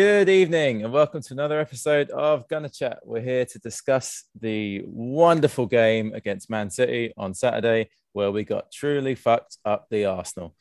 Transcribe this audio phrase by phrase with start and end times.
[0.00, 3.00] Good evening and welcome to another episode of Gunner Chat.
[3.04, 8.72] We're here to discuss the wonderful game against Man City on Saturday, where we got
[8.72, 10.56] truly fucked up the Arsenal.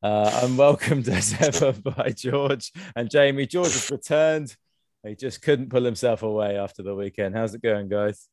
[0.00, 3.48] Uh, I'm welcomed as ever by George and Jamie.
[3.48, 4.54] George has returned.
[5.02, 7.34] He just couldn't pull himself away after the weekend.
[7.34, 8.28] How's it going, guys?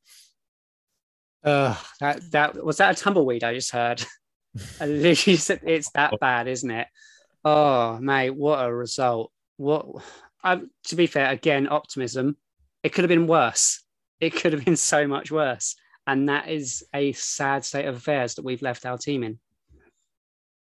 [1.44, 4.06] Uh, that that was that a tumbleweed I just heard.
[4.80, 6.88] It's that bad, isn't it?
[7.44, 9.32] Oh, mate, what a result!
[9.58, 10.04] What
[10.44, 12.38] I, to be fair, again, optimism.
[12.84, 13.84] It could have been worse.
[14.20, 15.76] It could have been so much worse,
[16.08, 19.40] and that is a sad state of affairs that we've left our team in.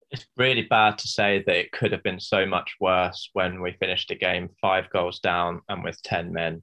[0.09, 3.77] It's really bad to say that it could have been so much worse when we
[3.79, 6.61] finished the game five goals down and with ten men.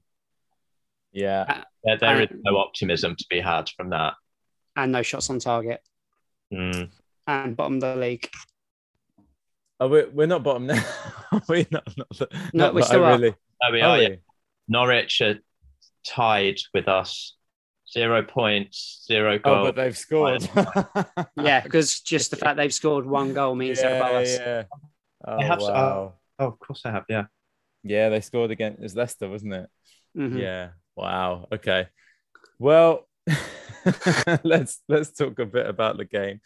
[1.13, 4.15] Yeah, uh, there, there is no optimism to be had from that,
[4.77, 5.81] and no shots on target,
[6.53, 6.91] mm.
[7.27, 8.29] and bottom of the league.
[9.81, 10.83] Oh, we're, we're not bottom now.
[11.49, 13.35] we're not, not, the, no, not we're still really.
[13.63, 13.99] No, we are.
[14.03, 14.17] Yeah.
[14.67, 15.39] Norwich are
[16.07, 17.37] tied with us.
[17.91, 19.57] Zero points, zero goals.
[19.59, 20.47] Oh, but they've scored.
[21.37, 24.37] yeah, because just the fact they've scored one goal means yeah, they're above us.
[24.37, 24.63] Yeah.
[25.27, 26.15] Oh, they have, wow.
[26.39, 27.05] oh, of course they have.
[27.09, 27.25] Yeah.
[27.85, 29.71] Yeah, they scored against Leicester, wasn't it?
[30.19, 30.37] Mm-hmm.
[30.37, 30.69] Yeah.
[30.97, 31.49] Wow.
[31.51, 31.89] Okay.
[32.59, 33.09] Well,
[34.43, 36.41] let's let's talk a bit about the game.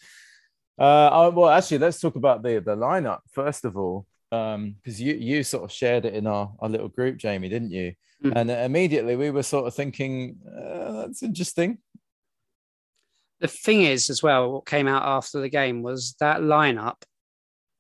[0.79, 5.01] Uh, oh, well, actually, let's talk about the the lineup first of all, um because
[5.01, 7.93] um, you you sort of shared it in our, our little group, Jamie, didn't you?
[8.25, 8.33] Mm.
[8.37, 11.79] And immediately we were sort of thinking uh, that's interesting.
[13.41, 17.03] The thing is, as well, what came out after the game was that lineup.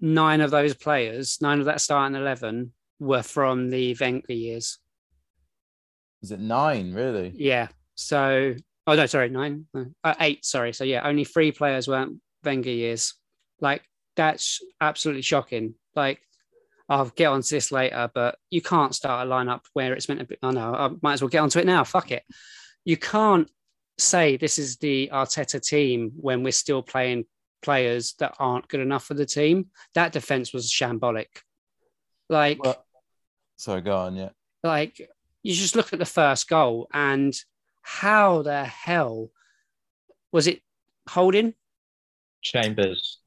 [0.00, 4.78] Nine of those players, nine of that starting eleven, were from the Wenger years.
[6.22, 6.92] Is it nine?
[6.92, 7.32] Really?
[7.36, 7.68] Yeah.
[7.94, 8.56] So,
[8.88, 9.66] oh no, sorry, nine,
[10.02, 10.44] uh, eight.
[10.44, 10.72] Sorry.
[10.72, 13.14] So yeah, only three players weren't Wenger years.
[13.60, 13.82] Like
[14.16, 15.74] that's absolutely shocking.
[15.94, 16.20] Like
[16.88, 20.26] I'll get onto this later, but you can't start a lineup where it's meant to
[20.26, 20.36] be.
[20.42, 21.84] Oh, I know I might as well get onto it now.
[21.84, 22.24] Fuck it.
[22.84, 23.50] You can't
[23.98, 27.24] say this is the Arteta team when we're still playing
[27.62, 29.66] players that aren't good enough for the team.
[29.94, 31.28] That defense was shambolic.
[32.28, 32.84] Like, well,
[33.56, 34.16] sorry, go on.
[34.16, 34.30] Yeah.
[34.64, 35.08] Like
[35.42, 37.34] you just look at the first goal and
[37.82, 39.30] how the hell
[40.32, 40.60] was it
[41.08, 41.54] holding?
[42.42, 43.18] Chambers.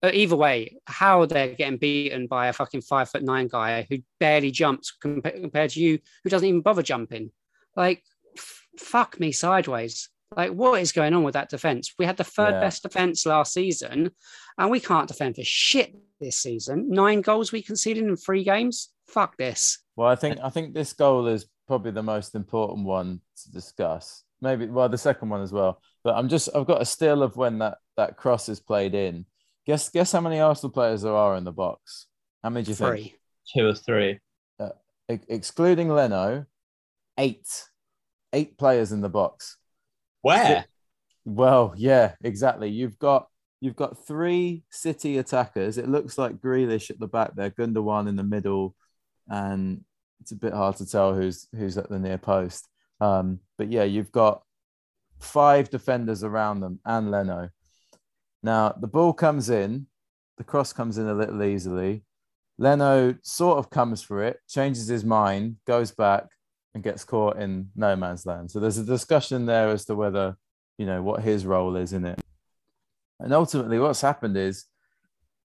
[0.00, 3.98] But either way, how they're getting beaten by a fucking five foot nine guy who
[4.20, 7.32] barely jumps compared to you, who doesn't even bother jumping.
[7.74, 8.04] Like,
[8.36, 10.08] f- fuck me sideways.
[10.36, 11.94] Like, what is going on with that defense?
[11.98, 12.60] We had the third yeah.
[12.60, 14.10] best defense last season,
[14.56, 16.90] and we can't defend for shit this season.
[16.90, 18.90] Nine goals we conceded in three games.
[19.06, 19.78] Fuck this.
[19.96, 24.22] Well, I think I think this goal is probably the most important one to discuss.
[24.40, 25.80] Maybe well, the second one as well.
[26.04, 29.26] But I'm just I've got a still of when that that cross is played in.
[29.66, 32.06] Guess guess how many Arsenal players there are in the box?
[32.42, 33.02] How many do you three.
[33.02, 33.14] think?
[33.54, 34.20] Two or three.
[34.58, 34.70] Uh,
[35.08, 36.46] excluding Leno,
[37.18, 37.46] eight.
[38.32, 39.56] Eight players in the box.
[40.22, 40.66] Where?
[41.24, 42.68] Well, yeah, exactly.
[42.68, 43.28] You've got
[43.60, 45.78] you've got three City attackers.
[45.78, 48.74] It looks like Grealish at the back there, Gundogan in the middle,
[49.28, 49.82] and
[50.20, 52.68] it's a bit hard to tell who's who's at the near post.
[53.00, 54.42] Um, but yeah, you've got
[55.20, 57.48] five defenders around them and Leno.
[58.42, 59.86] Now the ball comes in,
[60.36, 62.04] the cross comes in a little easily.
[62.58, 66.24] Leno sort of comes for it, changes his mind, goes back,
[66.74, 68.50] and gets caught in no man's land.
[68.50, 70.36] So there's a discussion there as to whether,
[70.76, 72.20] you know, what his role is in it.
[73.20, 74.64] And ultimately, what's happened is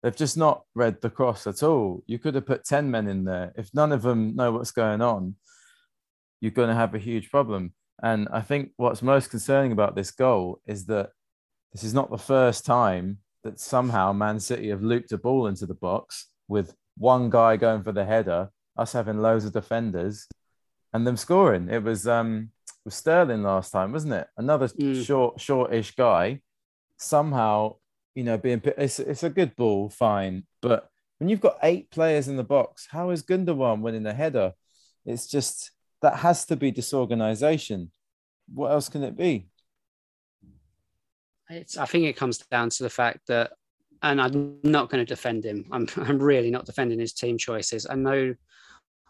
[0.01, 2.03] they've just not read the cross at all.
[2.05, 3.53] You could have put 10 men in there.
[3.55, 5.35] If none of them know what's going on,
[6.41, 7.73] you're going to have a huge problem.
[8.01, 11.11] And I think what's most concerning about this goal is that
[11.73, 15.65] this is not the first time that somehow Man City have looped a ball into
[15.65, 20.27] the box with one guy going for the header, us having loads of defenders,
[20.93, 21.69] and them scoring.
[21.69, 22.51] It was um
[22.85, 24.27] with Sterling last time, wasn't it?
[24.37, 25.03] Another mm.
[25.03, 26.41] short, shortish guy.
[26.97, 27.75] Somehow,
[28.15, 32.27] you know, being it's it's a good ball, fine, but when you've got eight players
[32.27, 34.53] in the box, how is Gundogan winning a header?
[35.05, 35.71] It's just
[36.01, 37.91] that has to be disorganization.
[38.53, 39.47] What else can it be?
[41.49, 43.51] It's, I think it comes down to the fact that,
[44.01, 45.65] and I'm not going to defend him.
[45.71, 47.87] I'm, I'm really not defending his team choices.
[47.89, 48.35] I know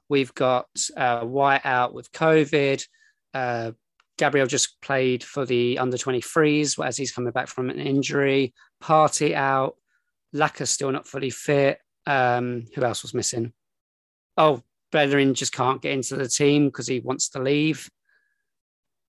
[0.09, 2.85] we've got uh, White out with COVID.
[3.33, 3.71] Uh,
[4.17, 8.53] Gabriel just played for the under 23s as he's coming back from an injury.
[8.81, 9.75] Partey out.
[10.33, 11.79] Laca's still not fully fit.
[12.05, 13.53] Um, who else was missing?
[14.37, 17.89] Oh, Bellerin just can't get into the team because he wants to leave.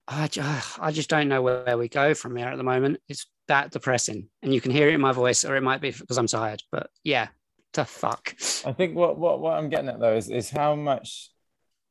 [0.06, 3.00] I just, I just don't know where we go from here at the moment.
[3.08, 5.90] It's that depressing, and you can hear it in my voice, or it might be
[5.90, 6.62] because I'm tired.
[6.70, 7.28] But yeah,
[7.74, 8.34] to fuck.
[8.64, 11.30] I think what what what I'm getting at though is is how much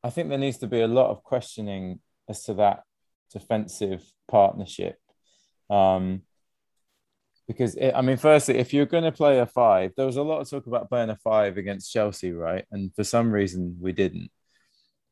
[0.03, 1.99] I think there needs to be a lot of questioning
[2.29, 2.83] as to that
[3.31, 4.97] defensive partnership.
[5.69, 6.21] Um,
[7.47, 10.23] because it, I mean, firstly, if you're going to play a five, there was a
[10.23, 12.65] lot of talk about playing a five against Chelsea, right?
[12.71, 14.29] And for some reason, we didn't.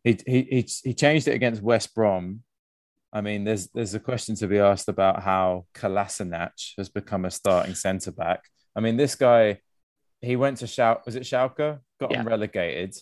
[0.03, 2.43] He he he, he changed it against West Brom.
[3.13, 7.31] I mean, there's there's a question to be asked about how Kolasinac has become a
[7.31, 8.43] starting centre back.
[8.75, 9.59] I mean, this guy,
[10.21, 11.05] he went to Shout.
[11.05, 11.79] Was it Schalke?
[11.99, 12.21] Got Yeah.
[12.21, 12.95] him relegated.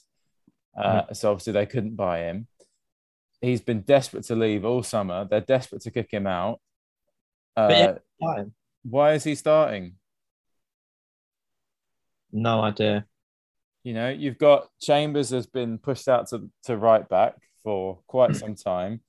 [0.75, 2.47] Uh, So obviously they couldn't buy him.
[3.41, 5.25] He's been desperate to leave all summer.
[5.29, 6.59] They're desperate to kick him out.
[7.56, 8.44] Uh, But yeah.
[8.83, 9.95] Why is he starting?
[12.31, 13.06] No idea.
[13.83, 18.35] You know, you've got Chambers has been pushed out to, to right back for quite
[18.35, 19.01] some time.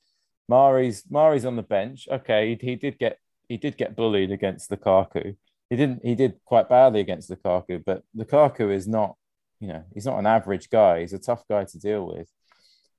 [0.50, 2.08] Mari's Mari's on the bench.
[2.10, 3.18] Okay, he, he did get
[3.48, 5.36] he did get bullied against Lukaku.
[5.70, 9.14] He didn't he did quite badly against Lukaku, but Lukaku is not,
[9.60, 11.00] you know, he's not an average guy.
[11.00, 12.28] He's a tough guy to deal with.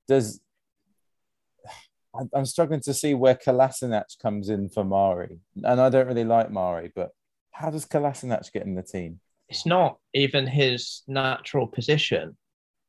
[0.07, 0.39] Does
[2.33, 6.51] I'm- struggling to see where Kolasinac comes in for Mari, and I don't really like
[6.51, 7.11] Mari, but
[7.51, 9.19] how does Kolasinac get in the team?
[9.49, 12.37] It's not even his natural position.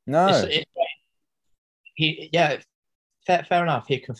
[0.06, 0.70] No, It's, it's
[1.94, 2.58] he, yeah,
[3.26, 3.86] fair, fair enough.
[3.86, 4.16] He can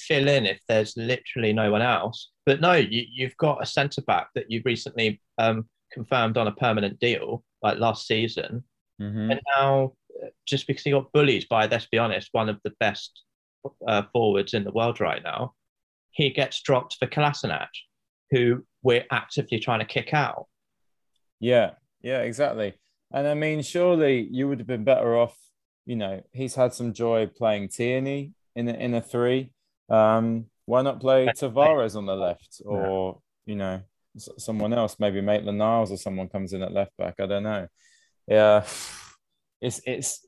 [0.00, 2.30] fill in if there's literally no one else.
[2.46, 6.52] But no, you, you've got a centre back that you've recently um, confirmed on a
[6.52, 8.64] permanent deal, like last season.
[9.00, 9.32] Mhm.
[9.32, 9.92] And now,
[10.22, 13.22] uh, just because he got bullied by, let's be honest, one of the best
[13.86, 15.54] uh, forwards in the world right now,
[16.10, 17.68] he gets dropped for Kolasinac,
[18.30, 20.46] who we're actively trying to kick out.
[21.38, 22.74] Yeah, yeah, exactly.
[23.12, 25.36] And I mean, surely you would have been better off.
[25.86, 29.52] You know, he's had some joy playing Tierney in a, in a three.
[29.90, 33.82] Um, why not play Tavares on the left, or you know,
[34.16, 37.14] someone else, maybe Maitland Niles or someone comes in at left back.
[37.18, 37.66] I don't know.
[38.26, 38.64] Yeah,
[39.60, 40.26] it's it's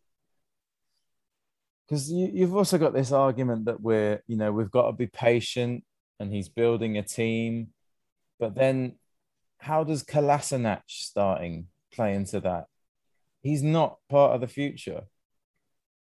[1.86, 5.06] because you, you've also got this argument that we're you know we've got to be
[5.06, 5.84] patient,
[6.18, 7.68] and he's building a team,
[8.40, 8.96] but then
[9.58, 12.66] how does Kolasinac starting play into that?
[13.42, 15.02] He's not part of the future.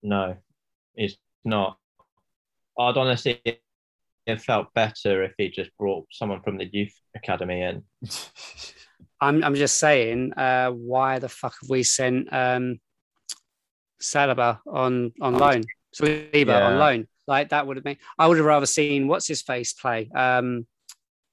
[0.04, 0.38] No,
[0.96, 1.78] it's not.
[2.80, 3.42] I'd honestly
[4.26, 7.84] have felt better if he just brought someone from the youth academy in.
[9.22, 12.80] I'm I'm just saying, uh, why the fuck have we sent um,
[14.02, 15.64] Saliba on on loan?
[15.94, 16.68] Saliba Yeah.
[16.68, 17.08] on loan.
[17.28, 17.98] Like that would have been.
[18.18, 20.10] I would have rather seen what's his face play.
[20.16, 20.66] Um,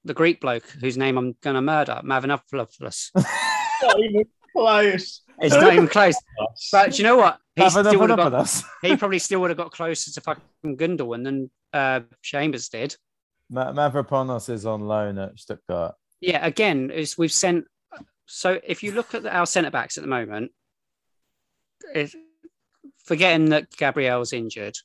[0.03, 3.11] the Greek bloke whose name I'm gonna murder, Mavanopoulos.
[3.83, 5.21] Not even close.
[5.39, 6.15] It's not even close.
[6.71, 7.39] But you know what?
[7.55, 8.33] He Have still would have got.
[8.33, 8.63] us.
[8.81, 12.95] He probably still would have got closer to fucking Gundogan than uh, Chambers did.
[13.49, 15.95] Ma- Mavropanos is on loan at Stuttgart.
[16.21, 17.65] Yeah, again, is we've sent.
[18.25, 20.51] So if you look at the, our centre backs at the moment,
[21.93, 22.13] it,
[23.05, 24.75] forgetting that Gabriel's injured,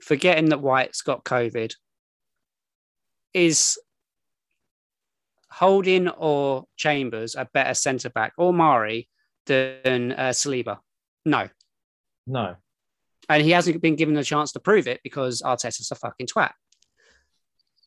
[0.00, 1.72] forgetting that White's got COVID,
[3.34, 3.78] is
[5.50, 9.08] Holding or Chambers a better centre back or Mari
[9.46, 10.78] than uh, Saliba?
[11.24, 11.48] No,
[12.26, 12.56] No.
[13.28, 16.52] and he hasn't been given a chance to prove it because Arteta's a fucking twat.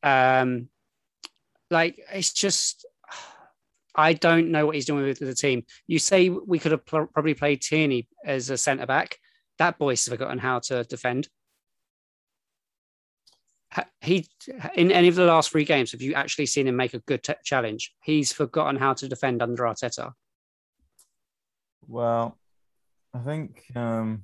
[0.03, 0.69] Um,
[1.71, 2.85] like it's just,
[3.95, 5.63] I don't know what he's doing with the team.
[5.87, 9.17] You say we could have pl- probably played Tierney as a centre back.
[9.59, 11.27] That boy's forgotten how to defend.
[14.01, 14.27] He
[14.75, 17.23] in any of the last three games, have you actually seen him make a good
[17.23, 17.91] t- challenge?
[18.03, 20.11] He's forgotten how to defend under Arteta.
[21.87, 22.37] Well,
[23.13, 24.23] I think um,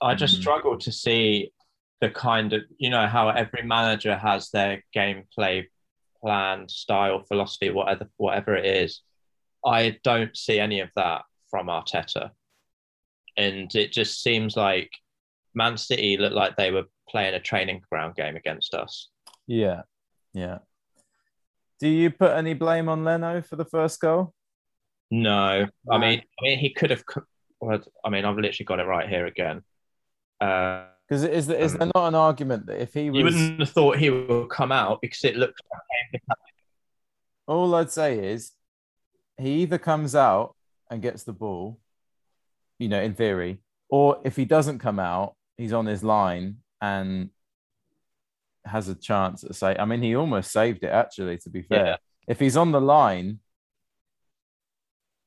[0.00, 1.52] I just struggle to see
[2.00, 5.66] the kind of, you know, how every manager has their gameplay
[6.20, 9.02] plan, style, philosophy, whatever, whatever it is.
[9.64, 12.30] I don't see any of that from Arteta.
[13.36, 14.90] And it just seems like
[15.54, 19.08] Man City looked like they were playing a training ground game against us.
[19.46, 19.82] yeah,
[20.34, 20.58] yeah.
[21.78, 24.34] Do you put any blame on Leno for the first goal?
[25.12, 25.66] No.
[25.90, 27.04] I mean, I mean, he could have.
[27.62, 29.62] I mean, I've literally got it right here again.
[30.40, 33.60] Uh, Because is there, is Um, there not an argument that if he you wouldn't
[33.60, 36.22] have thought he would come out because it looked like
[37.46, 38.52] all I'd say is
[39.36, 40.56] he either comes out
[40.90, 41.78] and gets the ball,
[42.78, 43.58] you know, in theory,
[43.90, 47.30] or if he doesn't come out, he's on his line and
[48.64, 49.76] has a chance at say.
[49.78, 51.36] I mean, he almost saved it actually.
[51.38, 51.96] To be fair, Yeah.
[52.26, 53.40] if he's on the line,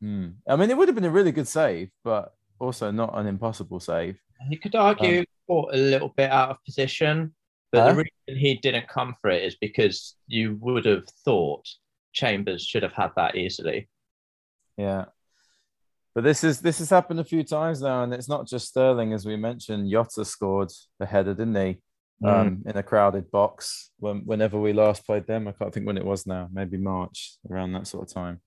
[0.02, 3.28] hmm, I mean, it would have been a really good save, but also not an
[3.28, 4.20] impossible save.
[4.50, 7.34] You could argue caught a little bit out of position,
[7.72, 7.90] but Huh?
[7.90, 11.68] the reason he didn't come for it is because you would have thought
[12.14, 13.90] Chambers should have had that easily.
[14.78, 15.06] Yeah.
[16.14, 19.12] But this is this has happened a few times now, and it's not just Sterling,
[19.12, 19.92] as we mentioned.
[19.92, 21.82] Yotta scored the header, didn't he?
[22.24, 22.30] Mm.
[22.30, 25.50] Um, in a crowded box when whenever we last played them.
[25.50, 28.40] I can't think when it was now, maybe March, around that sort of time.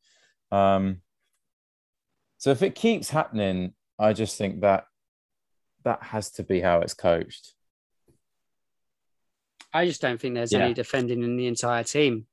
[0.51, 1.03] Um,
[2.39, 4.87] so if it keeps happening, I just think that
[5.85, 7.55] that has to be how it's coached.
[9.73, 10.65] I just don't think there's Yeah.
[10.65, 12.27] any defending in the entire team.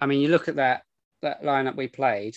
[0.00, 0.84] I mean, you look at that
[1.22, 2.36] that lineup we played.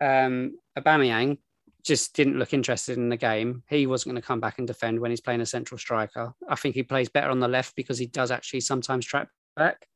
[0.00, 1.38] Um, Aubameyang
[1.84, 3.62] just didn't look interested in the game.
[3.68, 6.32] He wasn't going to come back and defend when he's playing a central striker.
[6.48, 9.86] I think he plays better on the left because he does actually sometimes track back.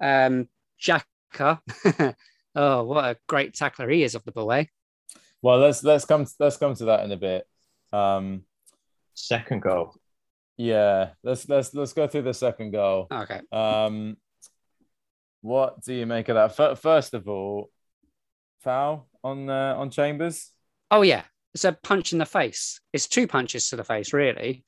[0.00, 0.48] Um,
[0.80, 1.60] Xhaka,
[2.54, 4.64] oh, what a great tackler he is off the ball, eh?
[5.44, 7.46] Well, let's let's come let's come to that in a bit.
[7.92, 8.44] Um,
[9.12, 9.94] Second goal.
[10.56, 13.08] yeah, let's let's let's go through the second goal.
[13.12, 13.42] Okay.
[13.52, 14.16] Um,
[15.42, 16.56] what do you make of that?
[16.56, 17.70] Fir- First of all,
[18.62, 20.50] foul on uh, on Chambers.
[20.90, 22.80] Oh yeah, it's a punch in the face.
[22.94, 24.64] It's two punches to the face, really.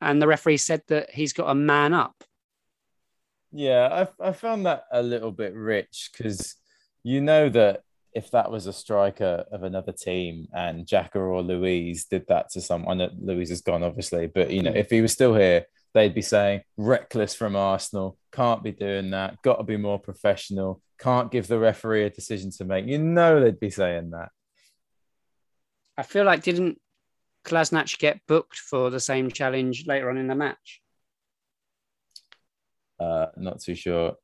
[0.00, 2.22] And the referee said that he's got a man up.
[3.50, 6.54] Yeah, I I found that a little bit rich because
[7.02, 7.82] you know that
[8.12, 12.60] if that was a striker of another team and Xhaka or Luiz did that to
[12.60, 16.22] someone, Luiz is gone obviously, but you know if he was still here, they'd be
[16.22, 21.46] saying reckless from Arsenal, can't be doing that, got to be more professional, can't give
[21.46, 22.86] the referee a decision to make.
[22.86, 24.30] You know they'd be saying that.
[25.96, 26.80] I feel like didn't
[27.44, 30.80] Kolasinac get booked for the same challenge later on in the match?
[32.98, 34.16] Uh, not too sure.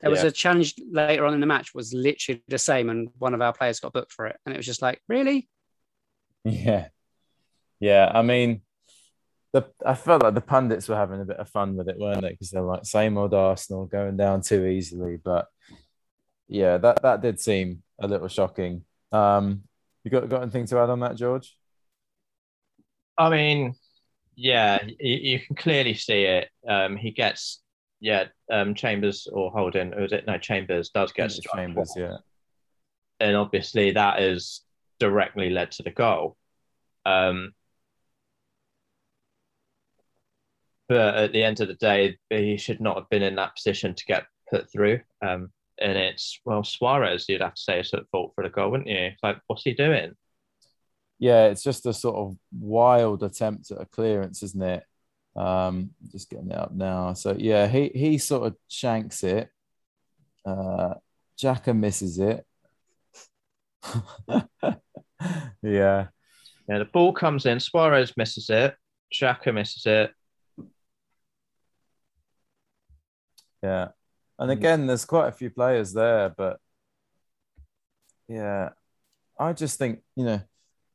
[0.00, 3.34] There was a challenge later on in the match was literally the same, and one
[3.34, 5.48] of our players got booked for it, and it was just like, really?
[6.44, 6.88] Yeah.
[7.80, 8.10] Yeah.
[8.14, 8.60] I mean,
[9.52, 12.20] the I felt like the pundits were having a bit of fun with it, weren't
[12.20, 12.30] they?
[12.30, 15.16] Because they're like, same old Arsenal going down too easily.
[15.16, 15.46] But
[16.46, 18.84] yeah, that, that did seem a little shocking.
[19.12, 19.62] Um,
[20.04, 21.56] you got, got anything to add on that, George?
[23.18, 23.74] I mean,
[24.36, 26.50] yeah, you, you can clearly see it.
[26.68, 27.62] Um, he gets,
[28.00, 30.26] yeah, um, Chambers or Holding, or was it?
[30.26, 31.56] No, Chambers does get struck.
[31.56, 32.18] Chambers, yeah.
[33.20, 34.60] and obviously that has
[34.98, 36.36] directly led to the goal.
[37.04, 37.52] Um,
[40.88, 43.94] but at the end of the day, he should not have been in that position
[43.94, 45.00] to get put through.
[45.22, 48.70] Um, and it's well, Suarez, you'd have to say, is at fault for the goal,
[48.70, 48.96] wouldn't you?
[48.96, 50.12] It's like, what's he doing?
[51.18, 54.84] Yeah, it's just a sort of wild attempt at a clearance, isn't it?
[55.36, 57.12] Um, just getting it up now.
[57.12, 59.50] So yeah, he he sort of shanks it.
[60.46, 60.94] Uh,
[61.38, 62.46] Xhaka misses it.
[65.62, 66.08] yeah,
[66.68, 68.74] Yeah, the ball comes in, Suarez misses it,
[69.12, 70.12] Xhaka misses it.
[73.62, 73.88] yeah.
[74.38, 74.52] And Mm.
[74.52, 76.58] again, there's quite a few players there, but
[78.28, 78.70] yeah,
[79.38, 80.40] I just think you know,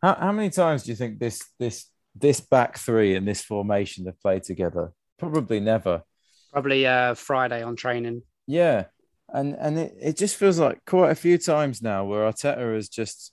[0.01, 4.05] how, how many times do you think this this this back three and this formation
[4.05, 4.93] have played together?
[5.17, 6.03] Probably never.
[6.51, 8.23] Probably uh, Friday on training.
[8.47, 8.85] Yeah.
[9.29, 12.89] And and it, it just feels like quite a few times now where Arteta has
[12.89, 13.31] just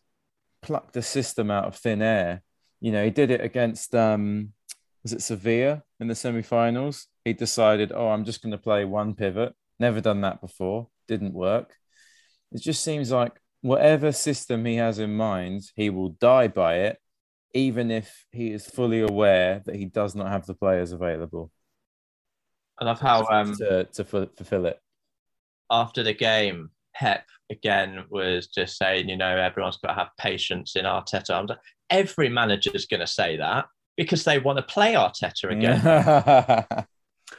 [0.62, 2.42] plucked the system out of thin air.
[2.80, 4.52] You know, he did it against um
[5.02, 7.06] was it Sevilla in the semi-finals?
[7.24, 9.54] He decided, oh, I'm just going to play one pivot.
[9.78, 10.88] Never done that before.
[11.06, 11.72] Didn't work.
[12.52, 16.98] It just seems like whatever system he has in mind, he will die by it,
[17.54, 21.50] even if he is fully aware that he does not have the players available
[22.80, 24.78] I love how um, to, to fu- fulfill it.
[25.70, 30.76] after the game, Pep again was just saying, you know, everyone's got to have patience
[30.76, 31.30] in Arteta.
[31.30, 31.58] I'm like,
[31.90, 36.86] every manager's going to say that because they want to play Arteta again.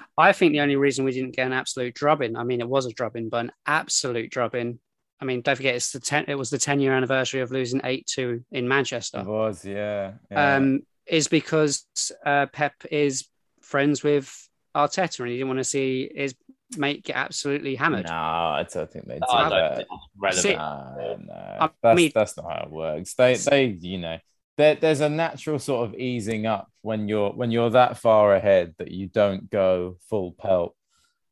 [0.17, 2.85] I think the only reason we didn't get an absolute drubbing, I mean, it was
[2.85, 4.79] a drubbing, but an absolute drubbing.
[5.21, 6.25] I mean, don't forget it's the ten.
[6.27, 9.19] It was the ten year anniversary of losing eight two in Manchester.
[9.19, 10.13] It was, yeah.
[10.31, 10.55] yeah.
[10.55, 11.85] um, is because
[12.25, 13.27] uh, Pep is
[13.61, 14.31] friends with
[14.75, 16.35] Arteta and he didn't want to see his
[16.77, 18.05] mate get absolutely hammered.
[18.05, 19.75] no, I don't think they did No, I that.
[19.77, 19.87] think
[20.23, 20.43] it's.
[20.45, 21.57] No, no.
[21.61, 23.13] I that's, mean- that's not how it works.
[23.15, 24.17] They, they, you know,
[24.57, 28.75] there, there's a natural sort of easing up when you're when you're that far ahead
[28.77, 30.75] that you don't go full pelt.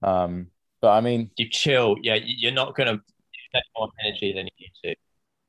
[0.01, 0.47] Um,
[0.81, 1.97] but I mean, You chill.
[2.01, 3.03] Yeah, you're not going to
[3.47, 4.95] spend more energy than you need to.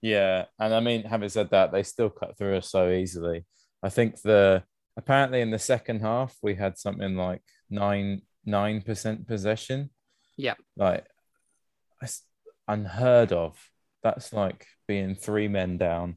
[0.01, 3.45] Yeah, and I mean, having said that, they still cut through us so easily.
[3.83, 4.63] I think the
[4.97, 9.91] apparently in the second half we had something like nine nine percent possession.
[10.37, 10.55] Yeah.
[10.77, 11.05] like
[12.01, 12.23] that's
[12.69, 13.59] unheard of.
[14.05, 16.17] That's like being three men down.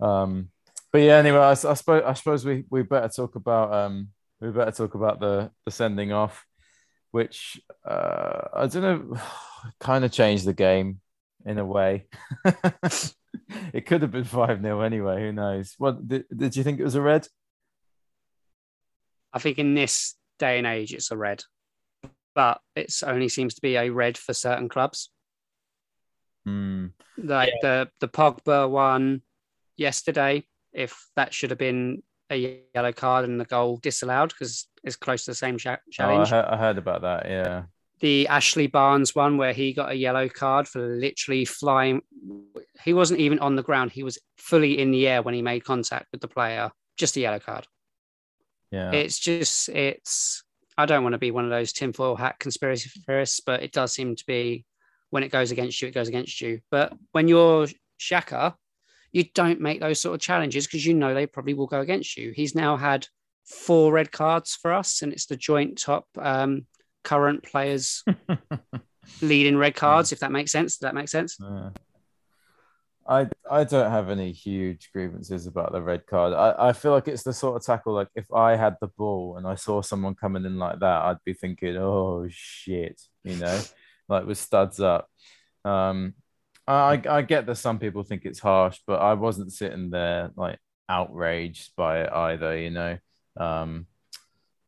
[0.00, 0.48] Um,
[0.92, 4.08] but yeah, anyway, I, s- I suppose I suppose we we better talk about um
[4.40, 6.46] we better talk about the the sending off,
[7.10, 9.20] which uh I don't know,
[9.80, 11.00] kind of changed the game
[11.44, 12.06] in a way.
[13.72, 15.22] it could have been 5 0 anyway.
[15.22, 15.74] Who knows?
[15.78, 17.26] What did, did you think it was a red?
[19.32, 21.44] I think in this day and age, it's a red,
[22.34, 25.10] but it only seems to be a red for certain clubs.
[26.46, 26.92] Mm.
[27.16, 27.84] Like yeah.
[27.84, 29.22] the the Pogba one
[29.76, 34.96] yesterday, if that should have been a yellow card and the goal disallowed because it's
[34.96, 35.80] close to the same challenge.
[35.98, 37.26] Oh, I, heard, I heard about that.
[37.28, 37.62] Yeah.
[38.00, 42.00] The Ashley Barnes one where he got a yellow card for literally flying.
[42.82, 43.92] He wasn't even on the ground.
[43.92, 46.70] He was fully in the air when he made contact with the player.
[46.96, 47.66] Just a yellow card.
[48.70, 48.92] Yeah.
[48.92, 50.42] It's just it's.
[50.78, 53.92] I don't want to be one of those tinfoil hat conspiracy theorists, but it does
[53.92, 54.64] seem to be
[55.10, 56.60] when it goes against you, it goes against you.
[56.70, 57.66] But when you're
[58.00, 58.54] Xhaka,
[59.12, 62.16] you don't make those sort of challenges because you know they probably will go against
[62.16, 62.32] you.
[62.32, 63.06] He's now had
[63.44, 66.66] four red cards for us, and it's the joint top um,
[67.02, 68.04] current players
[69.22, 70.12] leading red cards.
[70.12, 71.36] If that makes sense, does that make sense?
[71.40, 71.70] Yeah.
[73.08, 76.32] I I don't have any huge grievances about the red card.
[76.32, 79.36] I, I feel like it's the sort of tackle like if I had the ball
[79.36, 83.60] and I saw someone coming in like that, I'd be thinking, oh shit, you know,
[84.08, 85.08] like with studs up.
[85.64, 86.14] Um,
[86.72, 90.58] I I get that some people think it's harsh, but I wasn't sitting there like
[90.88, 92.58] outraged by it either.
[92.58, 92.98] You know,
[93.36, 93.86] um,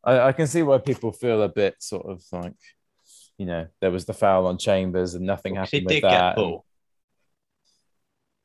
[0.04, 2.54] I, I can see why people feel a bit sort of like,
[3.38, 6.38] you know, there was the foul on Chambers and nothing well, happened with that.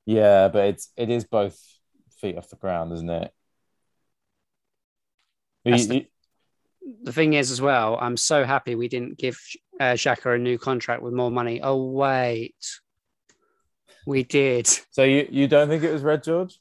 [0.06, 1.60] Yeah, but it's it is both
[2.22, 3.32] feet off the ground, isn't it?
[5.88, 6.08] the,
[7.04, 9.38] the, thing is, as well, I'm so happy we didn't give
[9.80, 11.60] uh, Xhaka a new contract with more money.
[11.62, 12.56] Oh wait,
[14.08, 14.68] we did.
[14.90, 16.58] So you you don't think it was red, George?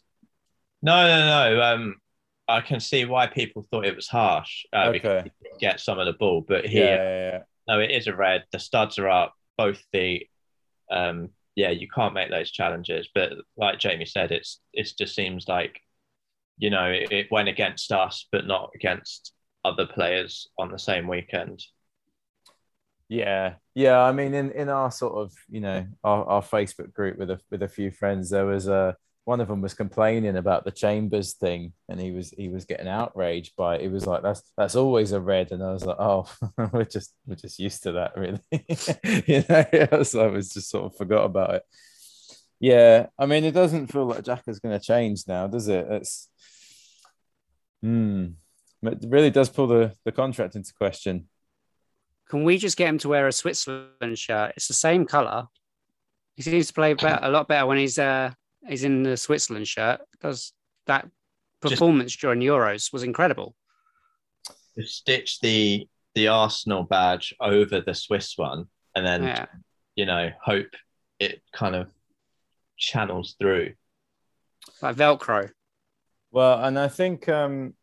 [0.82, 1.62] No, no, no.
[1.62, 1.96] Um,
[2.48, 4.66] I can see why people thought it was harsh.
[4.72, 5.30] Uh, okay.
[5.60, 7.42] Get some of the ball, but here, yeah, yeah, yeah.
[7.68, 8.44] no, it is a red.
[8.52, 10.28] The studs are up, both feet.
[10.90, 13.08] Um, yeah, you can't make those challenges.
[13.14, 15.80] But like Jamie said, it's it just seems like
[16.58, 19.32] you know it, it went against us, but not against
[19.64, 21.64] other players on the same weekend.
[23.08, 24.00] Yeah, yeah.
[24.00, 27.40] I mean, in, in our sort of you know our, our Facebook group with a
[27.50, 31.32] with a few friends, there was a one of them was complaining about the chambers
[31.34, 33.82] thing and he was he was getting outraged by it.
[33.82, 35.50] He was like, that's that's always a red.
[35.50, 36.30] And I was like, oh,
[36.72, 38.40] we're just we're just used to that, really.
[39.26, 41.62] you know, so I was just sort of forgot about it.
[42.60, 45.86] Yeah, I mean, it doesn't feel like Xhaka's going to change now, does it?
[45.90, 46.28] It's
[47.82, 48.26] hmm,
[48.82, 51.28] it really does pull the the contract into question.
[52.28, 54.52] Can we just get him to wear a Switzerland shirt?
[54.56, 55.46] It's the same color.
[56.34, 58.32] He seems to play better, a lot better when he's uh
[58.68, 60.52] He's in the Switzerland shirt because
[60.86, 61.08] that
[61.60, 63.54] performance Just, during Euros was incredible.
[64.80, 69.46] Stitch the the Arsenal badge over the Swiss one, and then yeah.
[69.94, 70.68] you know hope
[71.20, 71.88] it kind of
[72.76, 73.74] channels through
[74.82, 75.50] like Velcro.
[76.32, 77.74] Well, and I think um,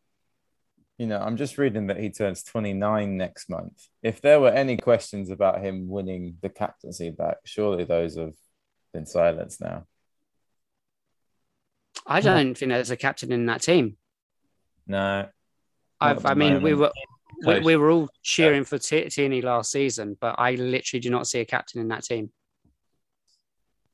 [1.03, 3.89] you know I'm just reading that he turns 29 next month.
[4.01, 8.35] If there were any questions about him winning the captaincy back, surely those have
[8.93, 9.85] been silenced now.
[12.07, 13.97] I don't think there's a captain in that team.
[14.87, 15.27] No.
[15.99, 16.63] I've, I mean, moment.
[16.63, 16.91] we were
[17.45, 18.63] we, we, were all cheering yeah.
[18.63, 22.05] for T- Tierney last season, but I literally do not see a captain in that
[22.05, 22.31] team.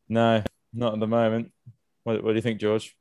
[0.07, 0.43] No,
[0.73, 1.51] not at the moment.
[2.03, 2.95] What, what do you think, George?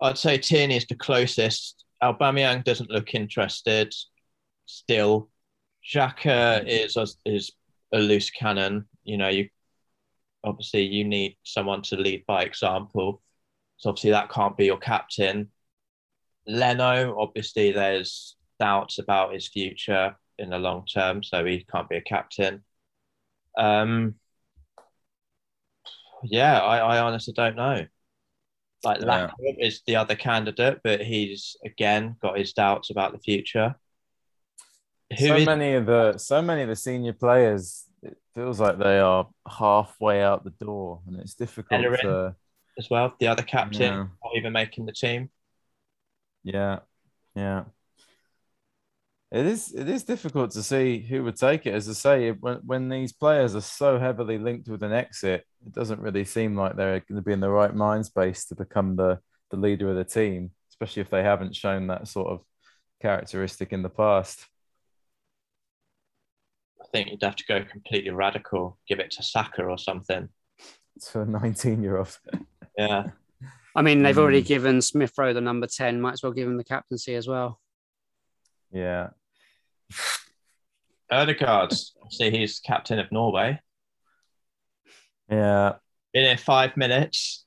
[0.00, 1.83] I'd say Tierney is the closest.
[2.12, 3.94] Aubameyang doesn't look interested
[4.66, 5.30] still.
[5.84, 7.52] Xhaka is is
[7.92, 8.86] a loose cannon.
[9.04, 9.48] You know, you
[10.42, 13.22] obviously you need someone to lead by example.
[13.76, 15.50] So obviously that can't be your captain.
[16.46, 21.96] Leno, obviously there's doubts about his future in the long term, so he can't be
[21.96, 22.64] a captain.
[23.58, 24.16] Um,
[26.22, 27.86] yeah, I, I honestly don't know.
[28.84, 29.30] Like yeah.
[29.58, 33.74] is the other candidate, but he's again got his doubts about the future.
[35.18, 35.46] Who so is...
[35.46, 40.22] many of the so many of the senior players, it feels like they are halfway
[40.22, 42.00] out the door, and it's difficult Bellerin.
[42.02, 42.36] to
[42.78, 43.14] as well.
[43.20, 43.96] The other captain yeah.
[43.96, 45.30] not even making the team.
[46.42, 46.80] Yeah,
[47.34, 47.64] yeah.
[49.34, 51.74] It is it is difficult to see who would take it.
[51.74, 55.72] As I say, when when these players are so heavily linked with an exit, it
[55.72, 58.94] doesn't really seem like they're going to be in the right mind space to become
[58.94, 59.18] the
[59.50, 62.42] the leader of the team, especially if they haven't shown that sort of
[63.02, 64.46] characteristic in the past.
[66.80, 70.28] I think you'd have to go completely radical, give it to Saka or something.
[71.10, 72.16] To a 19 year old.
[72.78, 73.10] Yeah.
[73.76, 74.46] I mean, they've already mm.
[74.46, 76.00] given Smith Rowe the number 10.
[76.00, 77.60] Might as well give him the captaincy as well.
[78.72, 79.10] Yeah.
[81.10, 81.72] Odegaard.
[82.10, 83.60] See, he's captain of Norway.
[85.30, 85.74] Yeah.
[86.12, 87.44] In it five minutes.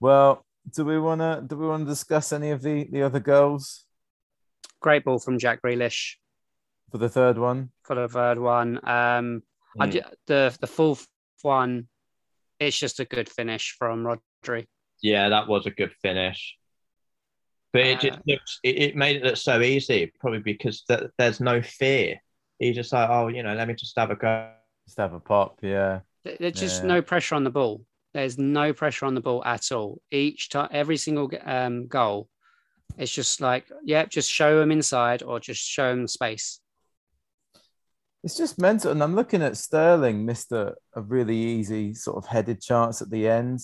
[0.00, 3.20] Well, do we want to do we want to discuss any of the the other
[3.20, 3.84] goals
[4.80, 6.14] Great ball from Jack Grealish
[6.90, 7.70] for the third one?
[7.84, 8.76] for the third one.
[8.88, 9.42] Um,
[9.76, 9.90] Mm.
[9.90, 11.06] ju- the the fourth
[11.42, 11.88] one,
[12.60, 14.66] it's just a good finish from Rodri.
[15.02, 16.56] Yeah, that was a good finish.
[17.74, 21.10] But it just Uh, looks, it, it made it look so easy, probably because th-
[21.18, 22.22] there's no fear.
[22.58, 24.50] He's just like, oh, you know, let me just have a go.
[24.86, 26.00] Just have a pop, yeah.
[26.24, 26.88] There- There's just Yeah.
[26.88, 27.84] no pressure on the ball.
[28.14, 30.00] There's no pressure on the ball at all.
[30.12, 32.28] Each time, every single um, goal,
[32.96, 36.60] it's just like, yeah, just show them inside or just show them space.
[38.22, 38.92] It's just mental.
[38.92, 43.10] And I'm looking at Sterling missed a, a really easy sort of headed chance at
[43.10, 43.60] the end.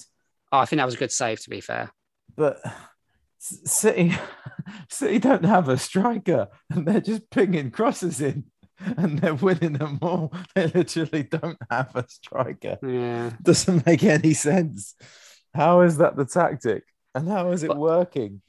[0.53, 1.91] Oh, I think that was a good save, to be fair.
[2.37, 2.71] But C-
[3.41, 4.15] City
[4.91, 8.45] City don't have a striker and they're just pinging crosses in
[8.79, 10.33] and they're winning them all.
[10.55, 12.79] They literally don't have a striker.
[12.83, 13.31] Yeah.
[13.43, 14.95] Doesn't make any sense.
[15.55, 16.85] How is that the tactic?
[17.15, 18.43] And how is it But- working?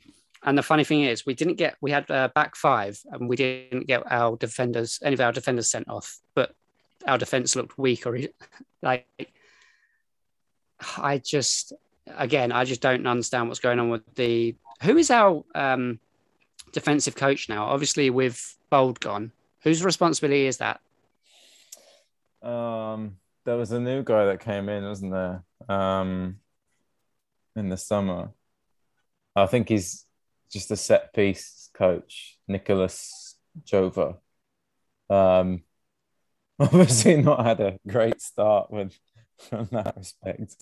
[0.43, 3.35] And the funny thing is, we didn't get, we had uh, back five and we
[3.35, 6.51] didn't get our defenders, any of our defenders sent off, but
[7.05, 8.17] our defense looked weak or
[8.81, 9.05] like,
[10.97, 11.73] I just,
[12.07, 15.99] again, I just don't understand what's going on with the, who is our um,
[16.71, 17.65] defensive coach now?
[17.65, 19.31] Obviously, with Bould gone,
[19.63, 20.79] whose responsibility is that?
[22.41, 25.43] Um, there was a new guy that came in, wasn't there?
[25.69, 26.37] Um,
[27.55, 28.31] in the summer.
[29.35, 30.05] I think he's
[30.51, 34.17] just a set piece coach, Nicolas Jover.
[35.09, 35.63] Um,
[36.59, 38.97] obviously not had a great start with
[39.37, 40.55] from that respect.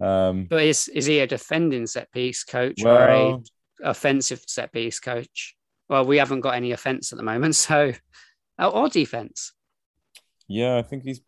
[0.00, 3.42] Um, But is, is he a defending set piece coach or a well,
[3.82, 5.56] offensive set piece coach?
[5.88, 7.92] Well, we haven't got any offense at the moment, so
[8.58, 9.52] or or defense.
[10.48, 11.20] yeah, I think he's.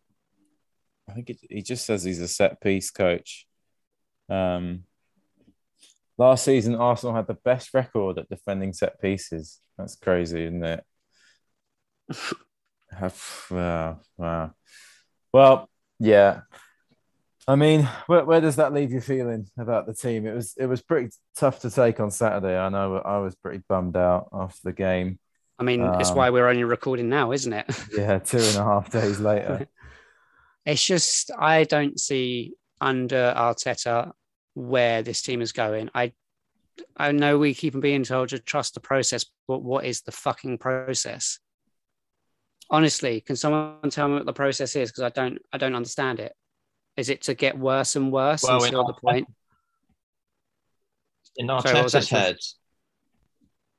[1.09, 3.45] I think it, he just says he's a set piece coach.
[4.29, 4.83] Um,
[6.17, 9.59] last season, Arsenal had the best record at defending set pieces.
[9.77, 10.83] That's crazy, isn't it?
[12.91, 14.51] Have- wow, wow.
[15.33, 16.41] Well, yeah.
[17.47, 20.25] I mean, where, where does that leave you feeling about the team?
[20.27, 22.57] It was it was pretty tough to take on Saturday.
[22.57, 25.19] I know I was pretty bummed out after the game.
[25.59, 27.65] I mean, it's Um, why we're only recording now, isn't it?
[27.97, 29.67] Yeah, two and a half days later.
[30.65, 34.11] it's just I don't see under Arteta
[34.53, 35.89] where this team is going.
[35.93, 36.13] I
[36.95, 40.11] I know we keep on being told to trust the process, but what is the
[40.11, 41.39] fucking process?
[42.69, 44.89] Honestly, can someone tell me what the process is?
[44.89, 46.33] Because I don't I don't understand it.
[46.97, 49.27] Is it to get worse and worse Well, until in the point?
[51.37, 52.21] In Sorry, what was that, Arteta's Chris?
[52.21, 52.37] head,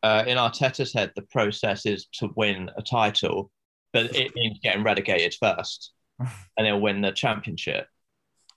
[0.02, 3.50] uh, in Arteta's head, the process is to win a title,
[3.92, 7.86] but it means getting relegated first, and he'll win the championship.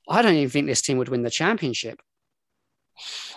[0.09, 1.99] I don't even think this team would win the championship.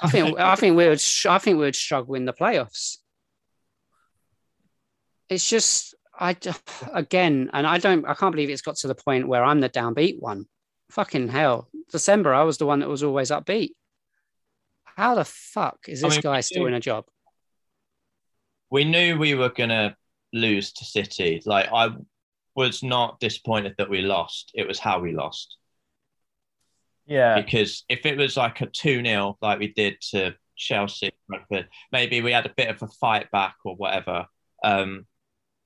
[0.01, 2.99] I think I think we would I think we would struggle in the playoffs.
[5.29, 6.53] It's just I d-
[6.93, 9.69] again, and I don't I can't believe it's got to the point where I'm the
[9.69, 10.47] downbeat one.
[10.91, 11.69] Fucking hell!
[11.91, 13.71] December, I was the one that was always upbeat.
[14.85, 17.05] How the fuck is I this mean, guy still do- in a job?
[18.71, 19.97] we knew we were gonna
[20.35, 21.41] lose to City.
[21.47, 21.89] Like I
[22.55, 24.51] was not disappointed that we lost.
[24.55, 25.57] It was how we lost.
[27.07, 31.69] Yeah, Because if it was like a 2 0 like we did to Chelsea, Brentford,
[31.93, 34.27] maybe we had a bit of a fight back or whatever.
[34.63, 35.07] Um,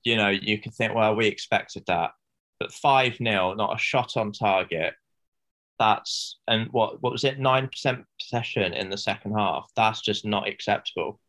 [0.05, 2.11] you know, you could think, well, we expected that.
[2.59, 4.93] But 5 0, not a shot on target.
[5.79, 7.39] That's and what what was it?
[7.39, 9.69] Nine percent possession in the second half.
[9.75, 11.19] That's just not acceptable.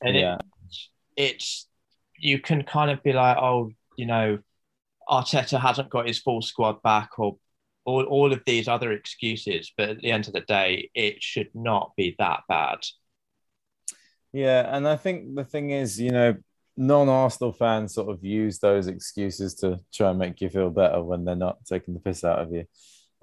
[0.00, 0.40] And it,
[1.16, 1.66] it's
[2.18, 4.38] you can kind of be like, oh, you know,
[5.08, 7.36] Arteta hasn't got his full squad back, or
[7.84, 9.72] all, all of these other excuses.
[9.76, 12.78] But at the end of the day, it should not be that bad.
[14.32, 16.36] Yeah, and I think the thing is, you know,
[16.76, 21.24] non-Arsenal fans sort of use those excuses to try and make you feel better when
[21.24, 22.64] they're not taking the piss out of you.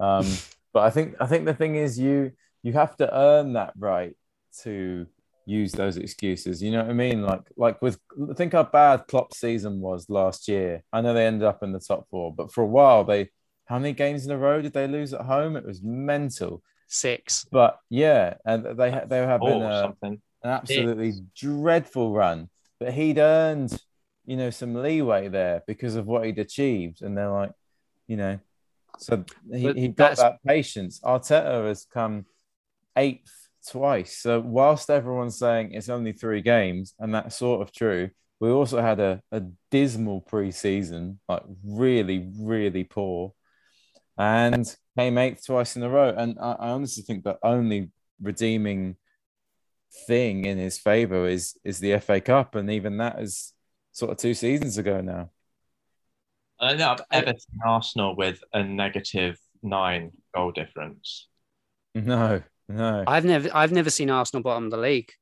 [0.00, 0.26] Um,
[0.72, 2.32] but I think I think the thing is, you
[2.62, 4.16] you have to earn that right
[4.62, 5.06] to
[5.46, 6.62] use those excuses.
[6.62, 7.22] You know what I mean?
[7.22, 7.98] Like like with
[8.36, 10.82] think how bad Klopp's season was last year.
[10.92, 13.30] I know they ended up in the top four, but for a while they
[13.66, 15.56] how many games in a row did they lose at home?
[15.56, 16.62] It was mental.
[16.88, 17.46] Six.
[17.50, 22.92] But yeah, and they ha- they have been Or uh, an absolutely dreadful run, but
[22.92, 23.76] he'd earned,
[24.24, 27.02] you know, some leeway there because of what he'd achieved.
[27.02, 27.52] And they're like,
[28.06, 28.38] you know,
[28.98, 31.00] so he, he got that patience.
[31.00, 32.26] Arteta has come
[32.96, 34.16] eighth twice.
[34.18, 38.80] So whilst everyone's saying it's only three games, and that's sort of true, we also
[38.80, 43.32] had a, a dismal preseason, like really, really poor.
[44.18, 48.96] And came eighth twice in a row, and I, I honestly think the only redeeming
[50.06, 53.52] thing in his favor is is the FA Cup, and even that is
[53.92, 55.30] sort of two seasons ago now.
[56.58, 61.28] I don't think I've ever seen Arsenal with a negative nine goal difference.
[61.94, 65.12] No, no, I've never I've never seen Arsenal bottom of the league.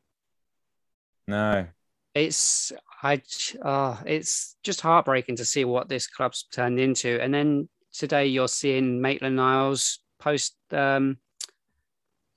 [1.26, 1.66] no.
[2.14, 3.20] It's I
[3.60, 7.20] uh, it's just heartbreaking to see what this club's turned into.
[7.20, 11.18] And then today you're seeing Maitland Niles post um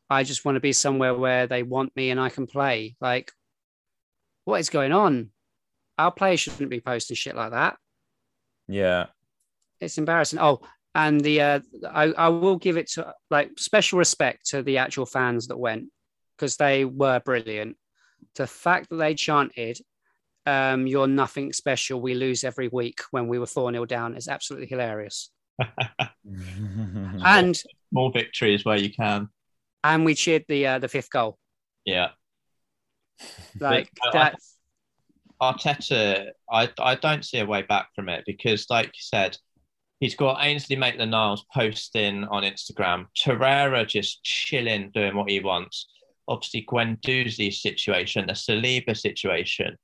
[0.10, 2.96] I just want to be somewhere where they want me and I can play.
[3.00, 3.32] Like
[4.46, 5.30] what is going on?
[6.00, 7.78] Our players shouldn't be posting shit like that.
[8.67, 9.08] Yeah,
[9.80, 10.39] It's embarrassing.
[10.39, 10.62] Oh,
[10.95, 15.06] and the uh, I, I will give it to like special respect to the actual
[15.06, 15.86] fans that went
[16.36, 17.77] because they were brilliant.
[18.36, 19.80] The fact that they chanted,
[20.45, 22.01] um, "You're nothing special.
[22.01, 25.32] We lose every week." When we were four 0 down, is absolutely hilarious.
[26.25, 29.30] And More victories where you can.
[29.84, 31.38] and we cheered the uh, the fifth goal.
[31.86, 32.10] Yeah.
[33.60, 34.36] Like But that.
[35.41, 39.38] Arteta, I, I don't see a way back from it because, like you said,
[40.00, 45.88] he's got Ainsley Maitland Niles posting on Instagram, Torreira just chilling, doing what he wants.
[46.28, 49.78] Obviously, Guendouzi's situation, the Saliba situation,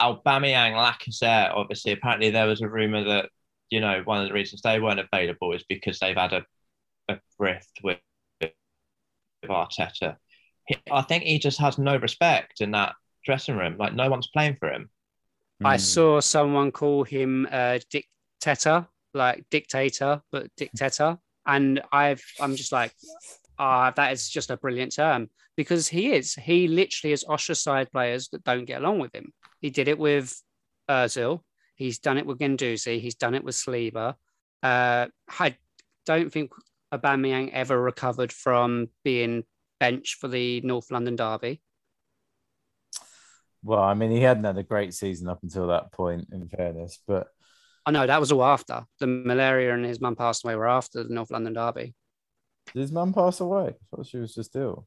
[0.00, 1.54] Aubameyang, Lacazette.
[1.54, 3.30] Obviously, apparently there was a rumor that
[3.70, 6.44] you know one of the reasons they weren't available is because they've had a,
[7.08, 7.98] a rift with,
[8.40, 8.52] with
[9.46, 10.16] Arteta.
[10.90, 13.76] I think he just has no respect in that dressing room.
[13.78, 14.88] Like no one's playing for him.
[15.64, 15.80] I Mm.
[15.80, 22.92] saw someone call him uh, dictator, like dictator, but dictator, and I've I'm just like,
[23.58, 26.34] ah, that is just a brilliant term because he is.
[26.34, 29.32] He literally has ostracized players that don't get along with him.
[29.60, 30.40] He did it with
[30.90, 31.40] Özil.
[31.76, 33.00] He's done it with Guendouzi.
[33.00, 34.14] He's done it with Saliba.
[34.62, 35.06] Uh,
[35.38, 35.56] I
[36.06, 36.50] don't think
[36.92, 39.44] Aubameyang ever recovered from being
[39.80, 41.60] benched for the North London derby.
[43.64, 46.98] Well, I mean, he hadn't had a great season up until that point, in fairness.
[47.06, 47.28] But
[47.86, 50.54] Oh no, that was all after the malaria and his mum passed away.
[50.54, 51.94] Were after the North London derby.
[52.72, 53.68] did his mum pass away?
[53.68, 54.86] I thought she was just ill.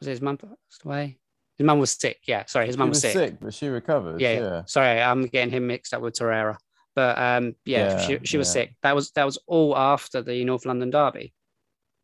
[0.00, 1.18] Was his mum passed away?
[1.56, 2.20] His mum was sick.
[2.26, 3.36] Yeah, sorry, his mum was, sick.
[3.40, 4.20] but she recovered.
[4.20, 4.62] Yeah, Yeah, yeah.
[4.66, 6.56] Sorry, I'm getting him mixed up with Torreira.
[6.94, 8.52] But um, yeah, Yeah, she, she was yeah.
[8.52, 8.74] sick.
[8.82, 11.32] That was that was all after the North London derby.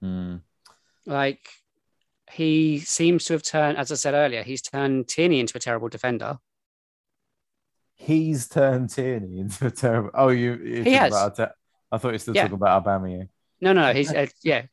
[0.03, 0.41] Mm.
[1.07, 1.49] Like
[2.31, 5.89] he seems to have turned, as I said earlier, he's turned Tierney into a terrible
[5.89, 6.39] defender.
[7.95, 10.11] He's turned Tierney into a terrible.
[10.15, 10.55] Oh, you.
[10.55, 11.13] you He has.
[11.13, 11.53] About
[11.91, 12.43] I thought you still Yeah.
[12.43, 13.29] talking about Aubameyang.
[13.61, 13.93] No, no, no.
[13.93, 14.67] He's uh, yeah.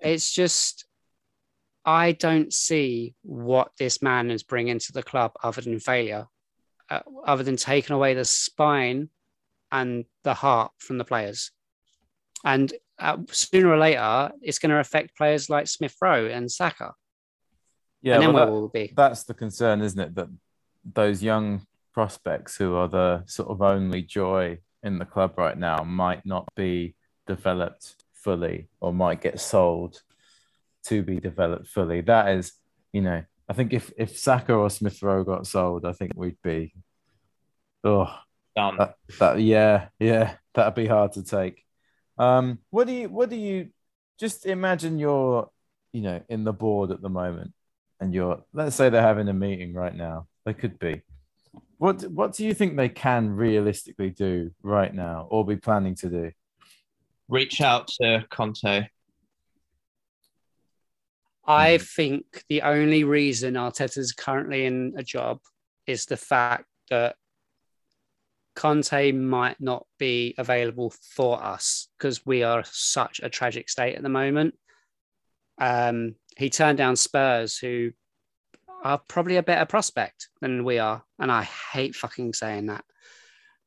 [0.00, 0.86] It's just
[1.84, 6.26] I don't see what this man is bringing to the club other than failure,
[6.88, 9.10] uh, other than taking away the spine
[9.72, 11.50] and the heart from the players.
[12.44, 16.92] And uh, sooner or later, it's going to affect players like Smith Rowe and Saka.
[18.02, 18.92] Yeah, and then well, where that- will be?
[18.96, 20.14] that's the concern, isn't it?
[20.14, 20.28] That
[20.84, 25.82] those young prospects who are the sort of only joy in the club right now
[25.84, 26.94] might not be
[27.26, 30.00] developed fully or might get sold
[30.84, 32.00] to be developed fully.
[32.00, 32.52] That is,
[32.92, 36.40] you know, I think if if Saka or Smith Rowe got sold, I think we'd
[36.42, 36.72] be
[37.84, 38.14] oh
[38.56, 38.76] Done.
[38.78, 41.64] that, that yeah, yeah, that'd be hard to take.
[42.20, 43.70] Um, what do you what do you
[44.18, 45.48] just imagine you're,
[45.92, 47.54] you know, in the board at the moment
[47.98, 50.26] and you're let's say they're having a meeting right now.
[50.44, 51.00] They could be.
[51.78, 56.10] What what do you think they can realistically do right now or be planning to
[56.10, 56.32] do?
[57.30, 58.88] Reach out to Conte.
[61.46, 65.38] I think the only reason Arteta's currently in a job
[65.86, 67.16] is the fact that
[68.60, 74.02] Conte might not be available for us because we are such a tragic state at
[74.02, 74.54] the moment.
[75.58, 77.92] Um, he turned down Spurs, who
[78.84, 82.84] are probably a better prospect than we are, and I hate fucking saying that.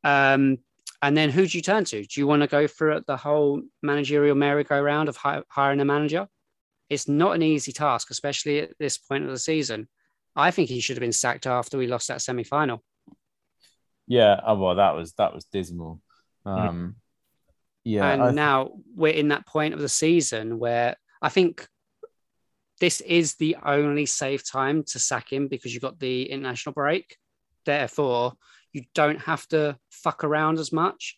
[0.04, 0.60] Um,
[1.02, 2.06] and then who do you turn to?
[2.06, 6.28] Do you want to go through the whole managerial merry-go-round of hi- hiring a manager?
[6.92, 9.88] It's not an easy task, especially at this point of the season.
[10.36, 12.84] I think he should have been sacked after we lost that semi-final.
[14.08, 16.02] Yeah, oh, well, that was that was dismal.
[16.46, 16.96] Um,
[17.84, 21.68] yeah, and I- now we're in that point of the season where I think
[22.80, 27.16] this is the only safe time to sack him because you've got the international break.
[27.66, 28.34] Therefore,
[28.74, 31.18] you don't have to fuck around as much.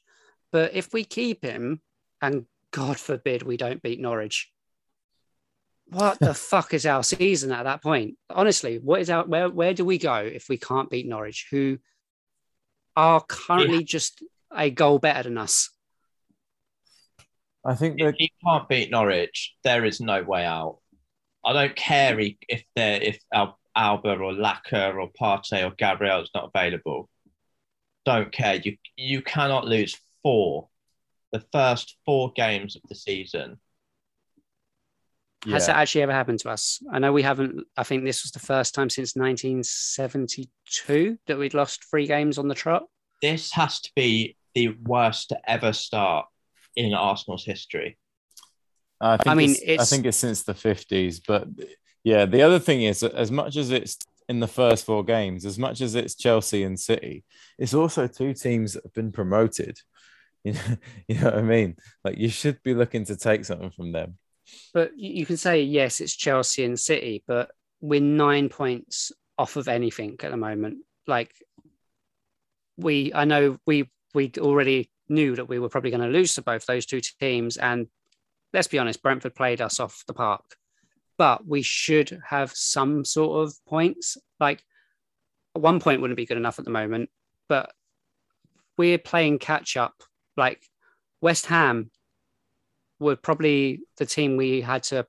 [0.51, 1.81] But if we keep him,
[2.21, 4.51] and God forbid we don't beat Norwich,
[5.87, 8.17] what the fuck is our season at that point?
[8.29, 11.77] Honestly, what is our where where do we go if we can't beat Norwich, who
[12.95, 14.23] are currently just
[14.55, 15.69] a goal better than us?
[17.65, 20.79] I think If that he can't beat Norwich, there is no way out.
[21.43, 26.29] I don't care if they're if Al- Auba or Laca or Partey or Gabriel is
[26.33, 27.09] not available.
[28.05, 28.55] Don't care.
[28.55, 30.69] You you cannot lose four,
[31.31, 33.59] the first four games of the season.
[35.51, 35.73] Has yeah.
[35.73, 36.81] that actually ever happened to us?
[36.91, 37.65] I know we haven't.
[37.77, 42.47] I think this was the first time since 1972 that we'd lost three games on
[42.47, 42.83] the trot.
[43.21, 46.25] This has to be the worst to ever start
[46.75, 47.97] in Arsenal's history.
[48.99, 51.47] I think I mean, it's, I think it's since the fifties, but
[52.03, 55.59] yeah, the other thing is as much as it's in the first four games, as
[55.59, 57.23] much as it's Chelsea and City,
[57.59, 59.79] it's also two teams that have been promoted.
[60.45, 60.77] You know,
[61.07, 61.75] you know what I mean?
[62.03, 64.19] Like you should be looking to take something from them.
[64.73, 69.67] But you can say yes, it's Chelsea and City, but we're nine points off of
[69.67, 70.79] anything at the moment.
[71.07, 71.33] Like
[72.77, 76.41] we, I know we we already knew that we were probably going to lose to
[76.41, 77.87] both those two teams, and
[78.53, 80.55] let's be honest, Brentford played us off the park.
[81.17, 84.17] But we should have some sort of points.
[84.39, 84.61] Like
[85.53, 87.09] one point wouldn't be good enough at the moment,
[87.47, 87.71] but
[88.77, 89.95] we're playing catch up.
[90.35, 90.61] Like
[91.21, 91.89] West Ham
[93.05, 95.05] were probably the team we had to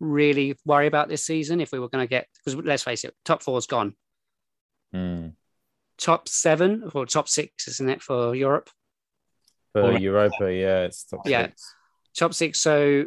[0.00, 3.14] really worry about this season if we were going to get because let's face it,
[3.24, 3.94] top four's gone.
[4.92, 5.28] Hmm.
[5.98, 8.68] Top seven or top six, isn't it, for Europe?
[9.72, 11.46] For Or- Europa, yeah, it's top Yeah.
[11.46, 11.74] six.
[12.14, 12.58] Top six.
[12.60, 13.04] So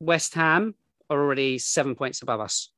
[0.00, 0.74] West Ham
[1.10, 2.70] are already seven points above us.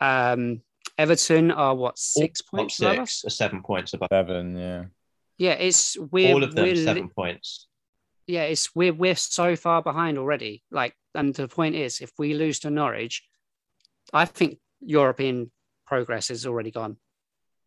[0.00, 0.62] Um,
[0.98, 3.24] Everton are what six Top points above six us?
[3.26, 4.08] are seven points above.
[4.12, 4.84] Seven, yeah.
[5.38, 7.66] Yeah, it's we're All of them we're seven points.
[8.26, 10.62] Yeah, it's we're we're so far behind already.
[10.70, 13.22] Like, and the point is, if we lose to Norwich,
[14.12, 15.50] I think European
[15.86, 16.96] progress is already gone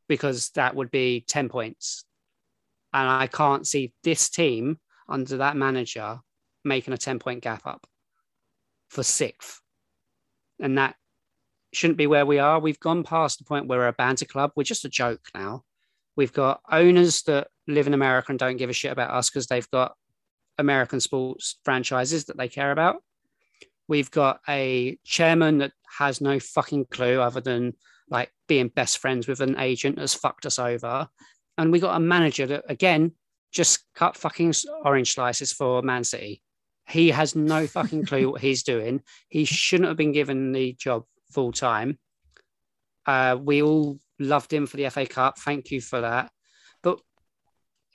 [0.08, 2.06] because that would be ten points,
[2.94, 6.20] and I can't see this team under that manager
[6.64, 7.86] making a ten point gap up
[8.90, 9.62] for sixth,
[10.60, 10.96] and that
[11.74, 12.60] shouldn't be where we are.
[12.60, 14.52] We've gone past the point where we're a banter club.
[14.56, 15.64] We're just a joke now.
[16.16, 19.48] We've got owners that live in America and don't give a shit about us because
[19.48, 19.96] they've got
[20.58, 22.98] American sports franchises that they care about.
[23.88, 27.74] We've got a chairman that has no fucking clue other than
[28.10, 31.08] like being best friends with an agent that's fucked us over.
[31.58, 33.14] And we got a manager that again
[33.52, 36.42] just cut fucking orange slices for Man City.
[36.88, 39.02] He has no fucking clue what he's doing.
[39.30, 41.98] He shouldn't have been given the job full time.
[43.06, 45.40] Uh, we all loved him for the FA Cup.
[45.40, 46.32] Thank you for that.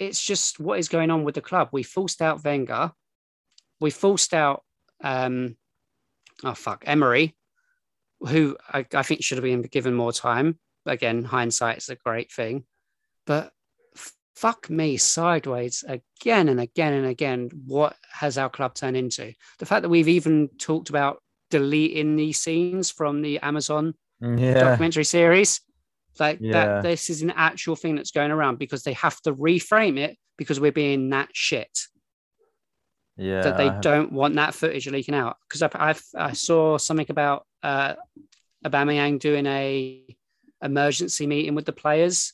[0.01, 1.69] It's just what is going on with the club.
[1.73, 2.93] We forced out Wenger.
[3.81, 4.65] We forced out,
[5.05, 5.57] um,
[6.43, 7.37] oh fuck, Emery,
[8.21, 10.59] who I, I think should have been given more time.
[10.87, 12.65] Again, hindsight is a great thing,
[13.27, 13.53] but
[14.35, 17.51] fuck me sideways again and again and again.
[17.67, 19.35] What has our club turned into?
[19.59, 24.55] The fact that we've even talked about deleting these scenes from the Amazon Yeah.
[24.55, 25.61] documentary series.
[26.19, 26.53] Like Yeah.
[26.53, 30.17] that, this is an actual thing that's going around because they have to reframe it
[30.37, 31.79] because we're being that shit
[33.17, 33.43] Yeah.
[33.43, 35.37] that they don't want that footage leaking out.
[35.49, 37.95] Because I, I've, I saw something about uh,
[38.67, 40.05] Aubameyang doing a
[40.63, 42.33] emergency meeting with the players.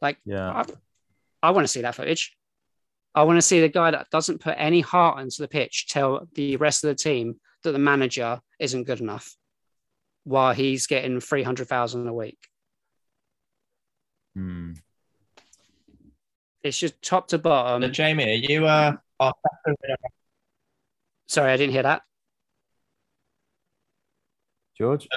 [0.00, 0.50] Like, Yeah.
[0.50, 0.64] I,
[1.42, 2.36] I want to see that footage.
[3.14, 6.28] I want to see the guy that doesn't put any heart into the pitch tell
[6.34, 9.34] the rest of the team that the manager isn't good enough
[10.24, 12.38] while he's getting 300,000 a week.
[14.38, 14.72] Hmm.
[16.62, 17.82] It's just top to bottom.
[17.82, 19.32] So, Jamie, are you uh, Arteta
[19.66, 19.96] in or-
[21.26, 22.02] Sorry, I didn't hear that.
[24.76, 25.08] George?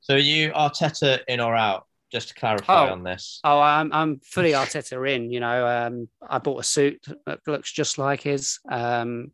[0.00, 1.86] so are you Arteta in or out?
[2.12, 2.92] Just to clarify Oh.
[2.92, 3.40] on this.
[3.44, 5.30] Oh, I'm I'm fully Arteta in.
[5.30, 8.60] You know, um, I bought a suit that looks just like his.
[8.70, 9.32] Um,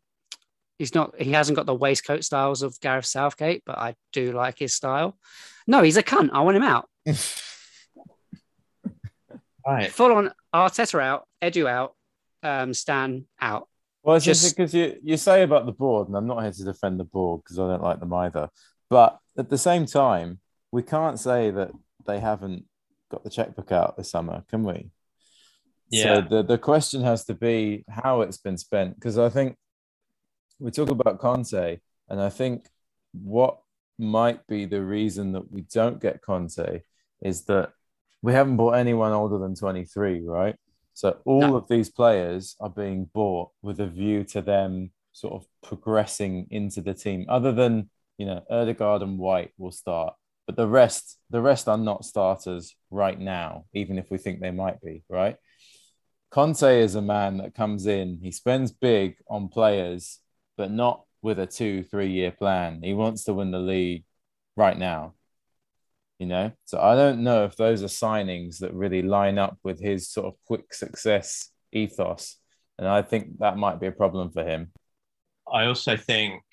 [0.79, 1.19] he's not.
[1.21, 5.17] He hasn't got the waistcoat styles of Gareth Southgate, but I do like his style.
[5.67, 6.29] No, he's a cunt.
[6.33, 6.89] I want him out.
[9.65, 9.91] Right.
[9.91, 11.95] Full on Arteta out, Edu out,
[12.43, 13.67] um, Stan out.
[14.03, 16.51] Well, it's Just- just because you, you say about the board, and I'm not here
[16.51, 18.49] to defend the board because I don't like them either.
[18.89, 20.39] But at the same time,
[20.71, 21.71] we can't say that
[22.05, 22.65] they haven't
[23.09, 24.89] got the checkbook out this summer, can we?
[25.89, 26.15] Yeah.
[26.15, 28.95] So the, the question has to be how it's been spent.
[28.95, 29.55] Because I think
[30.59, 32.67] we talk about Conte, and I think
[33.13, 33.59] what
[33.99, 36.81] might be the reason that we don't get Conte
[37.21, 37.71] is that
[38.21, 40.55] we haven't bought anyone older than 23, right?
[40.93, 41.55] So all No.
[41.55, 46.81] of these players are being bought with a view to them sort of progressing into
[46.81, 47.25] the team.
[47.27, 50.13] Other than you know, Odegaard and White will start,
[50.45, 54.51] but the rest, the rest are not starters right now, even if we think they
[54.51, 55.37] might be, right?
[56.29, 60.19] Conte is a man that comes in, he spends big on players
[60.57, 62.81] but not with a two, three year plan.
[62.83, 64.03] He wants to win the league
[64.55, 65.15] right now.
[66.21, 69.81] You know, so I don't know if those are signings that really line up with
[69.81, 72.37] his sort of quick success ethos.
[72.77, 74.71] And I think that might be a problem for him.
[75.51, 76.43] I also think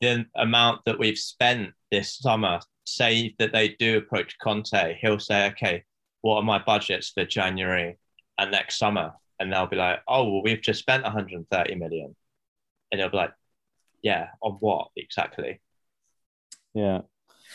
[0.00, 5.48] the amount that we've spent this summer, say that they do approach Conte, he'll say,
[5.48, 5.84] okay,
[6.22, 7.98] what are my budgets for January
[8.38, 9.12] and next summer?
[9.38, 12.16] And they'll be like, oh, well, we've just spent 130 million.
[12.90, 13.34] And he'll be like,
[14.02, 15.60] yeah, on what exactly?
[16.72, 17.00] Yeah.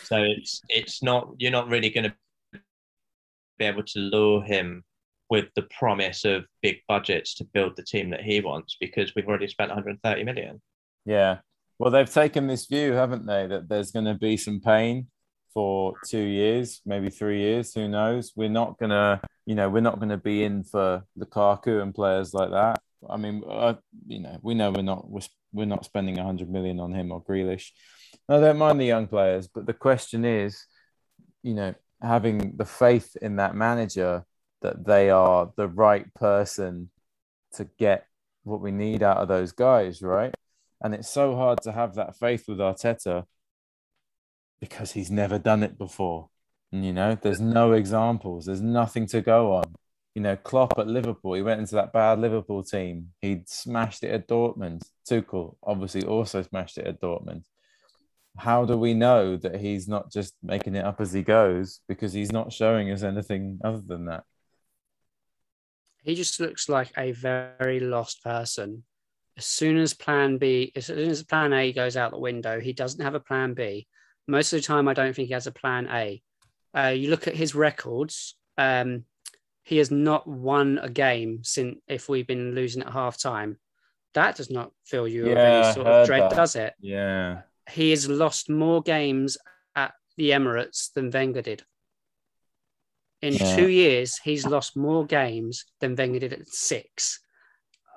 [0.04, 2.60] So it's it's not you're not really going to
[3.58, 4.84] be able to lure him
[5.30, 9.28] with the promise of big budgets to build the team that he wants because we've
[9.28, 10.62] already spent 130 million.
[11.06, 11.40] Yeah.
[11.80, 15.08] Well, they've taken this view, haven't they, that there's going to be some pain
[15.54, 17.74] for two years, maybe three years.
[17.74, 18.34] Who knows?
[18.36, 22.52] We're not to, you know, we're not to be in for Lukaku and players like
[22.52, 22.82] that.
[23.10, 23.76] I mean, uh,
[24.08, 25.22] you know, we know we're not we're,
[25.54, 27.72] we're not spending 100 million on him or Grealish.
[28.28, 30.66] I don't mind the young players, but the question is,
[31.44, 34.26] you know, having the faith in that manager
[34.62, 36.90] that they are the right person
[37.54, 38.08] to get
[38.44, 40.34] what we need out of those guys, right?
[40.82, 43.26] And it's so hard to have that faith with Arteta
[44.60, 46.30] because he's never done it before.
[46.72, 49.76] And, you know, there's no examples, there's nothing to go on.
[50.16, 53.12] You know, Klopp at Liverpool, he went into that bad Liverpool team.
[53.22, 54.82] He'd smashed it at Dortmund.
[55.10, 57.44] Tuchel obviously also smashed it at Dortmund.
[58.38, 62.14] How do we know that he's not just making it up as he goes because
[62.14, 64.24] he's not showing us anything other than that?
[66.04, 68.84] He just looks like a very lost person.
[69.38, 72.74] As soon as plan B, as soon as plan A goes out the window, he
[72.74, 73.88] doesn't have a plan B.
[74.28, 76.22] Most of the time, I don't think he has a plan A.
[76.78, 79.06] Uh, you look at his records, um,
[79.64, 83.58] he has not won a game since if we've been losing at half time.
[84.14, 86.36] That does not fill you with any sort of dread, that.
[86.36, 86.74] does it?
[86.80, 87.42] Yeah.
[87.70, 89.38] He has lost more games
[89.76, 91.64] at the Emirates than Wenger did.
[93.22, 93.56] In Yeah.
[93.56, 97.20] two years, he's lost more games than Wenger did at six.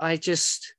[0.00, 0.74] I just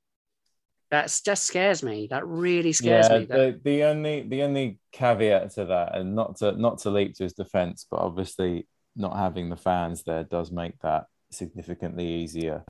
[0.89, 2.07] that's just scares me.
[2.09, 3.25] That really scares yeah, me.
[3.25, 7.13] That, the, the only the only caveat to that, and not to not to leap
[7.15, 12.63] to his defense, but obviously not having the fans there does make that significantly easier.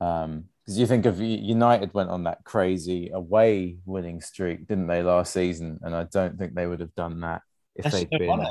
[0.00, 5.02] Um, because you think of United went on that crazy away winning streak, didn't they,
[5.02, 5.78] last season?
[5.82, 7.42] And I don't think they would have done that
[7.76, 8.30] if They're they'd still been.
[8.30, 8.48] on it.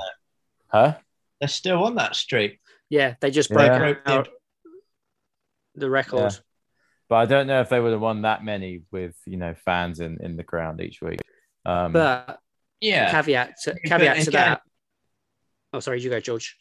[0.67, 0.95] Huh?
[1.41, 2.59] They're still on that streak.
[2.89, 3.95] yeah, they just broke Yeah.
[4.05, 4.29] out
[5.75, 6.31] the record.
[6.31, 6.37] Yeah.
[7.09, 9.99] But I don't know if they would have won that many with you know fans
[9.99, 11.19] in, in the ground each week.
[11.65, 12.39] Um, But
[12.79, 13.11] Yeah.
[13.11, 14.61] caveat to, caveat to again- that.
[15.73, 16.57] Oh, sorry, you go, George.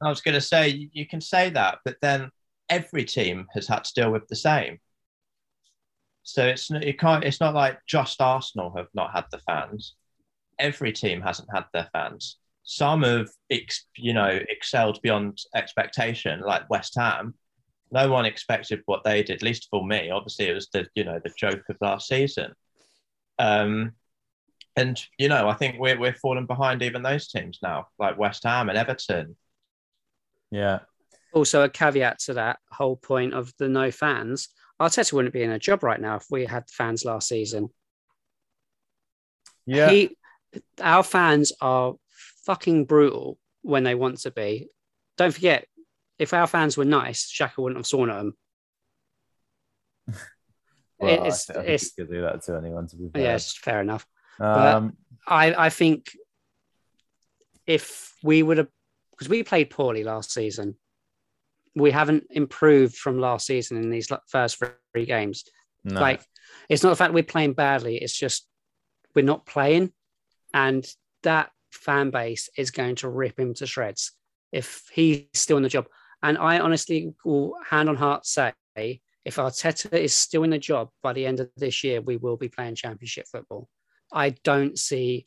[0.00, 2.30] I was going to say you- you can say that, but then
[2.68, 4.78] every team has had to deal with the same.
[6.22, 7.24] So it's you can't.
[7.24, 9.94] It's not like just Arsenal have not had the fans.
[10.58, 12.38] Every team hasn't had their fans.
[12.64, 17.34] Some have, ex, you know, excelled beyond expectation, like West Ham.
[17.92, 20.10] No one expected what they did, at least for me.
[20.10, 22.52] Obviously, it was the you know the joke of last season.
[23.38, 23.92] Um,
[24.74, 28.42] and you know, I think we're we're falling behind even those teams now, like West
[28.42, 29.36] Ham and Everton.
[30.50, 30.80] yeah,
[31.36, 34.48] Also, a caveat to that whole point of the no fans.
[34.80, 37.68] Arteta wouldn't be in a job right now if we had fans last season.
[39.66, 40.16] yeah, He,
[40.80, 41.92] our fans are
[42.46, 44.68] fucking brutal when they want to be.
[45.18, 45.66] Don't forget,
[46.18, 48.34] if our fans were nice, Xhaka wouldn't have sworn at them.
[50.98, 52.86] Well, I it's- I think it's- you could do that to anyone.
[52.86, 53.22] To be fair.
[53.22, 54.06] Yeah, it's fair enough.
[54.40, 56.08] Um, I, I think
[57.66, 58.68] if we would have,
[59.10, 60.78] because we played poorly last season,
[61.76, 64.60] we haven't improved from last season in these first
[64.92, 65.44] three games.
[65.84, 66.00] no.
[66.00, 66.22] Like,
[66.68, 68.48] it's not the fact we're playing badly, it's just
[69.14, 69.92] we're not playing.
[70.54, 70.86] And
[71.22, 74.12] that fan base is going to rip him to shreds
[74.52, 75.86] if he's still in the job.
[76.22, 80.88] And I honestly will hand on heart say, if Arteta is still in the job
[81.02, 83.68] by the end of this year, we will be playing championship football.
[84.12, 85.26] I don't see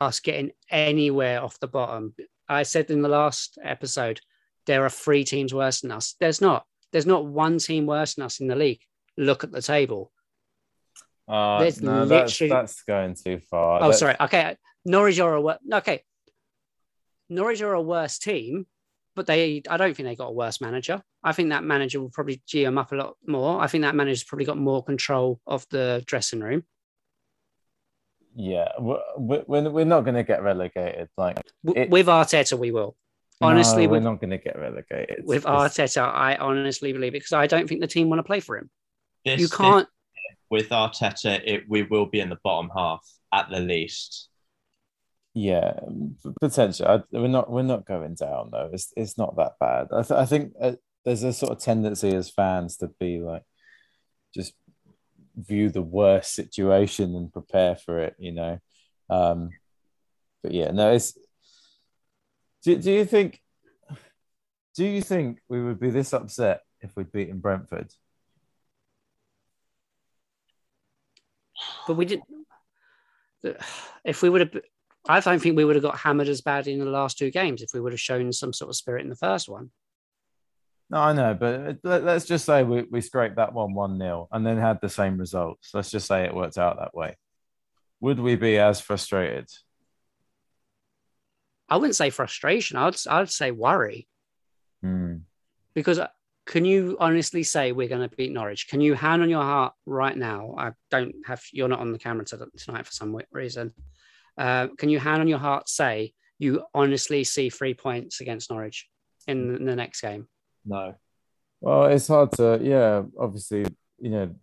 [0.00, 2.14] us getting anywhere off the bottom.
[2.48, 4.20] I said in the last episode,
[4.66, 6.14] there are three teams worse than us.
[6.20, 6.64] There's not.
[6.92, 8.80] There's not one team worse than us in the league.
[9.16, 10.12] Look at the table.
[11.28, 13.82] Uh, There's no, that's, literally- that's going too far.
[13.82, 14.16] Oh, That- sorry.
[14.20, 16.02] Okay, Norwich are a wor- okay.
[17.28, 18.66] Norwich are a worse team,
[19.16, 19.62] but they.
[19.68, 21.02] I don't think they got a worse manager.
[21.24, 23.60] I think that manager will probably g them up a lot more.
[23.60, 26.62] I think that manager's probably got more control of the dressing room.
[28.36, 31.08] Yeah, we're, we're, we're not going to get relegated.
[31.16, 31.40] Like,
[31.74, 32.94] It- with Arteta, we will.
[33.40, 35.24] Honestly, no, we're with, not going to get relegated.
[35.24, 38.24] with It's- Arteta, I honestly believe it because I don't think the team want to
[38.24, 38.70] play for him.
[39.24, 39.88] This, you can't.
[40.50, 44.28] with Arteta, it we will be in the bottom half at the least.
[45.34, 45.78] Yeah,
[46.40, 46.88] potentially.
[46.88, 48.70] I, we're not we're not going down though.
[48.72, 49.88] It's it's not that bad.
[49.92, 50.72] I, th- I think uh,
[51.04, 53.42] there's a sort of tendency as fans to be like
[54.34, 54.54] just
[55.36, 58.14] view the worst situation and prepare for it.
[58.18, 58.58] You know,
[59.10, 59.50] um,
[60.42, 60.92] but yeah, no.
[60.92, 61.18] It's
[62.66, 63.40] do, do you think
[64.74, 67.92] do you think we would be this upset if we'd beaten Brentford?
[71.86, 72.24] But we didn't.
[74.04, 74.62] If we would have,
[75.08, 77.62] I don't think we would have got hammered as bad in the last two games
[77.62, 79.70] if we would have shown some sort of spirit in the first one.
[80.90, 84.44] No, I know, but let's just say we, we scraped that one 1 0 and
[84.44, 85.70] then had the same results.
[85.72, 87.16] Let's just say it worked out that way.
[88.00, 89.48] Would we be as frustrated?
[91.68, 92.76] I wouldn't say frustration.
[92.76, 94.06] I'd, I'd say worry.
[94.82, 95.16] Hmm.
[95.74, 96.08] Because uh,
[96.46, 98.68] can you honestly say we're going to beat Norwich?
[98.68, 100.54] Can you hand on your heart right now?
[100.56, 103.74] I don't have, you're not on the camera tonight for some reason.
[104.38, 108.86] Uh, can you hand on your heart say you honestly see three points against Norwich
[109.26, 110.28] in, in the next game?
[110.64, 110.94] No.
[111.60, 113.66] Well, it's hard to, yeah, obviously,
[113.98, 114.34] you know,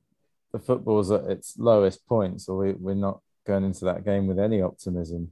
[0.51, 4.39] the football's at its lowest point, so we, we're not going into that game with
[4.39, 5.31] any optimism.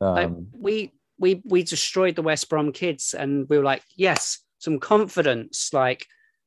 [0.00, 4.38] Um, like we we we destroyed the West Brom kids, and we were like, yes,
[4.58, 5.72] some confidence.
[5.72, 6.06] Like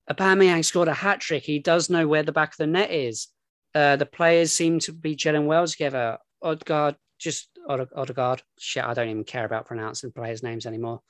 [0.09, 1.43] Aubameyang scored a hat trick.
[1.43, 3.27] He does know where the back of the net is.
[3.75, 6.17] Uh, the players seem to be gelling well together.
[6.41, 8.41] Odegaard, just Odegaard.
[8.57, 11.01] Shit, I don't even care about pronouncing players' names anymore.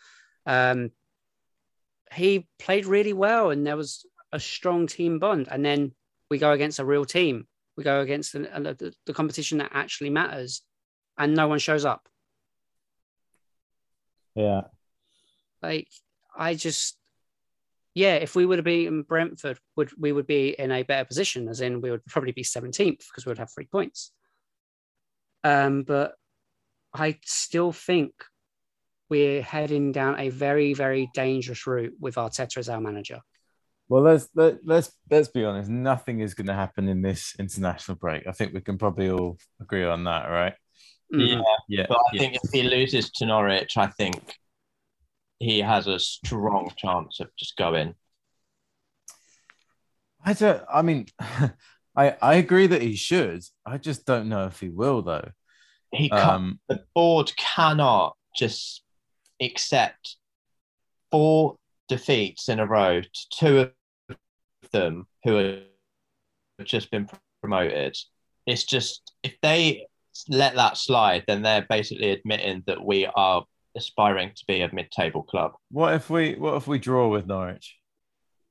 [0.46, 0.92] Um,
[2.14, 5.48] he played really well, and there was a strong team bond.
[5.50, 5.94] And then
[6.30, 7.48] we go against a real team.
[7.78, 10.62] We go against the, the, the competition that actually matters,
[11.18, 12.10] and no one shows up.
[14.36, 14.62] Yeah.
[15.62, 15.88] Like
[16.36, 16.98] I just
[17.96, 21.48] yeah, if we would have been Brentford, would we would be in a better position,
[21.48, 24.12] as in we would probably be 17th because we would have three points.
[25.44, 26.14] Um, but
[26.94, 28.14] I still think
[29.10, 33.20] we're heading down a very, very dangerous route with Arteta as our manager.
[33.88, 35.70] Well, let's let, let's let's be honest.
[35.70, 38.28] Nothing is going to happen in this international break.
[38.28, 40.54] I think we can probably all agree on that, right?
[41.12, 42.20] Yeah, Yeah, but I yeah.
[42.20, 44.36] think if he loses to Norwich, I think
[45.40, 47.96] he has a strong chance of just going.
[50.26, 50.64] I don't.
[50.72, 53.44] I mean, I I agree that he should.
[53.66, 55.30] I just don't know if he will though.
[55.92, 58.84] He can't, Um, the board cannot just
[59.42, 60.18] accept
[61.12, 61.58] four
[61.88, 63.58] defeats in a row to two
[64.10, 64.18] of
[64.72, 65.36] them who
[66.60, 67.10] have just been
[67.42, 67.98] promoted.
[68.46, 69.88] It's just if they
[70.28, 73.44] let that slide, then they're basically admitting that we are
[73.76, 75.52] aspiring to be a mid-table club.
[75.70, 77.78] what if we what if we draw with Norwich?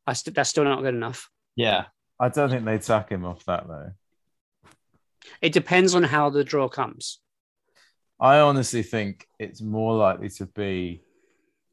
[0.06, 1.28] I st- that's still not good enough.
[1.56, 1.86] Yeah,
[2.18, 3.90] I don't think they'd sack him off that though.
[5.42, 7.20] It depends on how the draw comes.
[8.20, 11.02] I honestly think it's more likely to be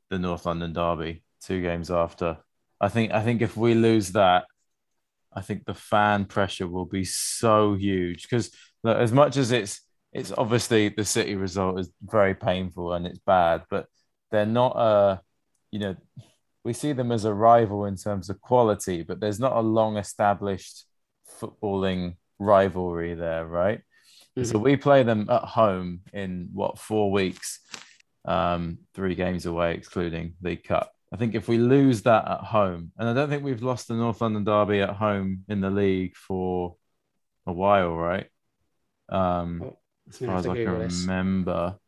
[0.09, 2.37] the North London derby two games after.
[2.81, 4.45] I think I think if we lose that,
[5.33, 8.51] I think the fan pressure will be so huge because
[8.85, 9.81] as much as it's
[10.15, 13.87] it's obviously the City result is very painful and it's bad, but
[14.31, 15.21] they're not a
[15.71, 15.95] you know
[16.63, 19.97] we see them as a rival in terms of quality, but there's not a long
[19.97, 20.85] established
[21.39, 23.81] footballing rivalry there, right?
[24.43, 27.59] So we play them at home in what four weeks,
[28.25, 30.91] um, three games away, excluding the Cup.
[31.13, 33.93] I think if we lose that at home, and I don't think we've lost the
[33.93, 36.75] North London derby at home in the league for
[37.45, 38.27] a while, right?
[39.07, 39.71] Um,
[40.09, 41.01] as far as I can this.
[41.01, 41.79] remember.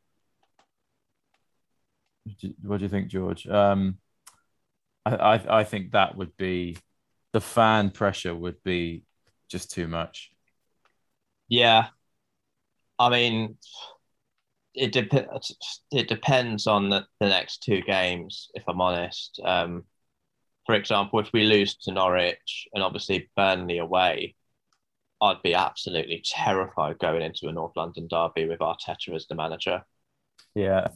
[2.61, 3.47] What do you think, George?
[3.47, 3.97] Um,
[5.05, 6.77] I, I I think that would be
[7.33, 9.03] the fan pressure would be
[9.49, 10.31] just too much.
[11.47, 11.87] yeah.
[12.99, 13.57] I mean,
[14.73, 15.81] it depends.
[15.91, 18.49] It depends on the, the next two games.
[18.53, 19.83] If I'm honest, um,
[20.65, 24.35] for example, if we lose to Norwich and obviously Burnley away,
[25.21, 29.83] I'd be absolutely terrified going into a North London derby with Arteta as the manager.
[30.55, 30.89] Yeah.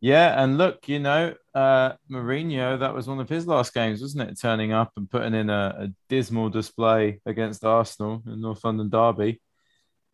[0.00, 4.30] Yeah, and look, you know, uh Mourinho, that was one of his last games, wasn't
[4.30, 4.38] it?
[4.40, 9.40] Turning up and putting in a, a dismal display against Arsenal in North London Derby.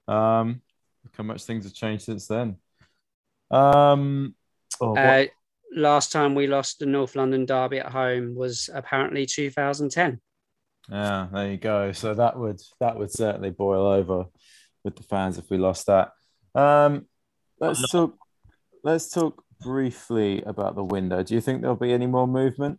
[0.08, 0.62] Um,
[1.04, 2.56] look how much things have changed since then.
[3.50, 4.34] Um,
[4.80, 5.26] oh, Uh,
[5.74, 10.20] last time we lost the North London derby at home was apparently 2010.
[10.90, 11.92] Yeah, there you go.
[11.92, 14.26] So that would that would certainly boil over
[14.82, 16.12] with the fans if we lost that.
[16.54, 17.06] Um,
[17.60, 18.16] let's talk.
[18.82, 21.22] Let's talk briefly about the window.
[21.22, 22.78] Do you think there'll be any more movement?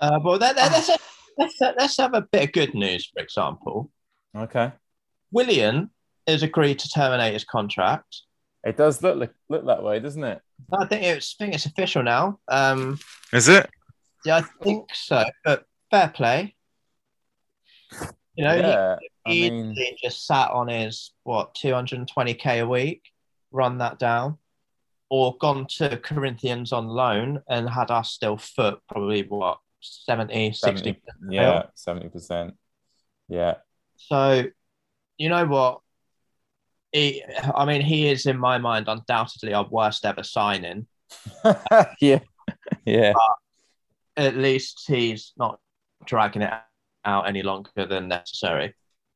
[0.00, 0.98] Uh, but that, that, that's a,
[1.38, 3.90] let's, let's have a bit of good news, for example.
[4.36, 4.72] Okay.
[5.30, 5.90] Willian
[6.26, 8.22] has agreed to terminate his contract.
[8.64, 10.40] It does look look, look that way, doesn't it?
[10.72, 12.38] I think it's I think it's official now.
[12.48, 12.98] Um,
[13.32, 13.68] Is it?
[14.24, 15.24] Yeah, I think so.
[15.44, 16.54] But fair play.
[18.34, 18.96] You know, yeah.
[19.26, 23.02] I he mean, easily just sat on his what 220k a week,
[23.50, 24.38] run that down,
[25.10, 30.62] or gone to Corinthians on loan and had us still foot probably what 70, 60.
[30.62, 32.54] 70, yeah, seventy percent.
[33.28, 33.56] Yeah.
[33.96, 34.44] So,
[35.18, 35.80] you know what?
[36.92, 37.22] He,
[37.54, 40.86] I mean, he is in my mind undoubtedly our worst ever signing.
[42.00, 42.20] yeah.
[42.84, 43.12] Yeah.
[44.16, 45.58] At least he's not
[46.04, 46.52] dragging it
[47.04, 48.74] out any longer than necessary.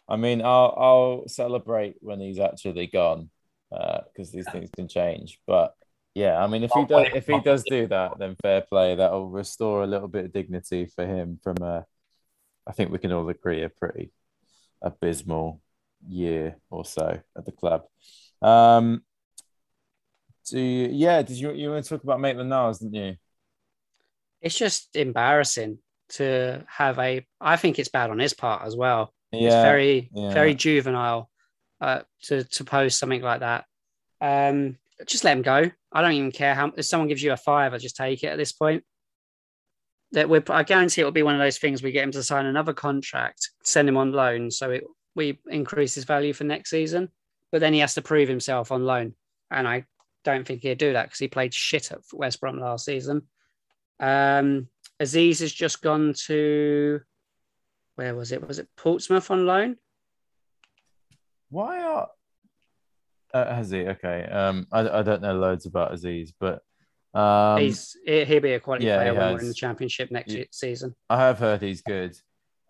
[0.09, 3.31] I mean, I'll I'll celebrate when he's actually gone,
[3.71, 5.41] because these things can change.
[5.47, 5.75] But
[6.15, 8.95] yeah, I mean, if he does if he does do that, then fair play.
[8.95, 11.85] That'll restore a little bit of dignity for him from a.
[12.67, 14.13] I think we can all agree a pretty
[14.83, 15.61] abysmal
[16.09, 17.83] year or so at the club.
[18.43, 19.03] Um,
[20.49, 21.23] do you, yeah?
[21.23, 23.17] Did you you want to talk about Maitland Niles, didn't you?
[24.43, 25.79] It's just embarrassing
[26.11, 27.27] to have a.
[27.41, 29.13] I think it's bad on his part as well.
[29.33, 29.47] Yeah.
[29.47, 30.33] It's very, yeah.
[30.33, 31.31] very juvenile
[31.81, 33.65] uh, to to post something like that.
[34.21, 34.77] Um,
[35.07, 35.71] just let him go.
[35.93, 36.73] I don't even care how.
[36.77, 38.85] If someone gives you a five, I just take it at this point.
[40.13, 41.83] That we, I guarantee it will be one of those things.
[41.83, 44.85] We get him to sign another contract, send him on loan, so it
[45.15, 47.09] we increase his value for next season.
[47.51, 49.15] But then he has to prove himself on loan,
[49.51, 49.85] and I
[50.25, 53.23] don't think he'd do that because he played shit at West Brom last season.
[54.01, 54.69] Um,
[55.01, 57.01] Azeez has just gone to
[57.97, 58.47] where was it?
[58.47, 59.77] Was it Portsmouth on loan?
[61.51, 62.09] Why are
[63.33, 63.81] uh, has he?
[63.87, 64.25] Okay.
[64.25, 66.63] Um, I, I don't know loads about Azeez, but
[67.19, 70.37] um, He's he- he'll be a quality yeah, player when we're in the championship next
[70.53, 70.95] season.
[71.09, 72.17] I have heard he's good.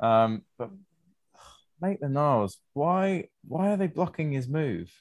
[0.01, 0.71] Um, but
[1.81, 4.93] Maitland Niles, why why are they blocking his move?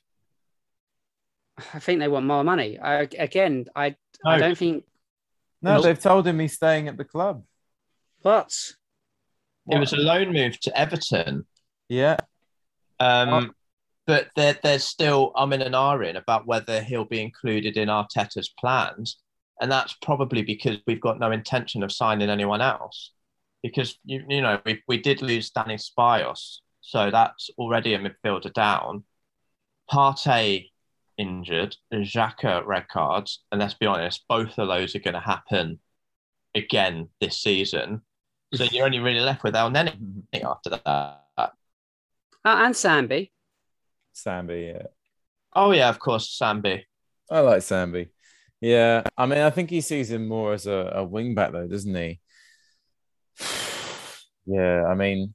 [1.73, 2.80] I think they want more money.
[2.80, 3.95] I, again, I
[4.26, 4.84] I don't think
[5.66, 5.84] No, Nope.
[5.84, 7.43] they've told him he's staying at the club.
[8.22, 8.53] what
[9.68, 11.47] It was a loan move to Everton.
[11.89, 12.18] Yeah.
[12.99, 13.49] Um, Oh.
[14.05, 17.88] but there, there's still I'm in an R in about whether he'll be included in
[17.89, 19.18] Arteta's plans,
[19.59, 23.11] and that's probably because we've got no intention of signing anyone else.
[23.63, 28.53] Because you you know we we did lose Dani Ceballos, so that's already a midfielder
[28.53, 29.03] down.
[29.91, 30.70] Partey
[31.18, 35.80] injured, Xhaka red cards, and let's be honest, both of those are going to happen
[36.55, 38.01] again this season.
[38.53, 39.95] So you're only really left with Elneny
[40.43, 41.22] after that.
[41.38, 41.47] uh,
[42.43, 43.32] and Sambi.
[44.16, 44.88] Sambi, yeah.
[45.53, 46.84] Oh yeah, of course, Sambi.
[47.30, 48.09] I like Sambi.
[48.61, 49.03] Yeah.
[49.16, 51.93] I mean, I think he sees him more as a, a wing back though, doesn't
[51.93, 52.20] he?
[54.45, 55.34] yeah, I mean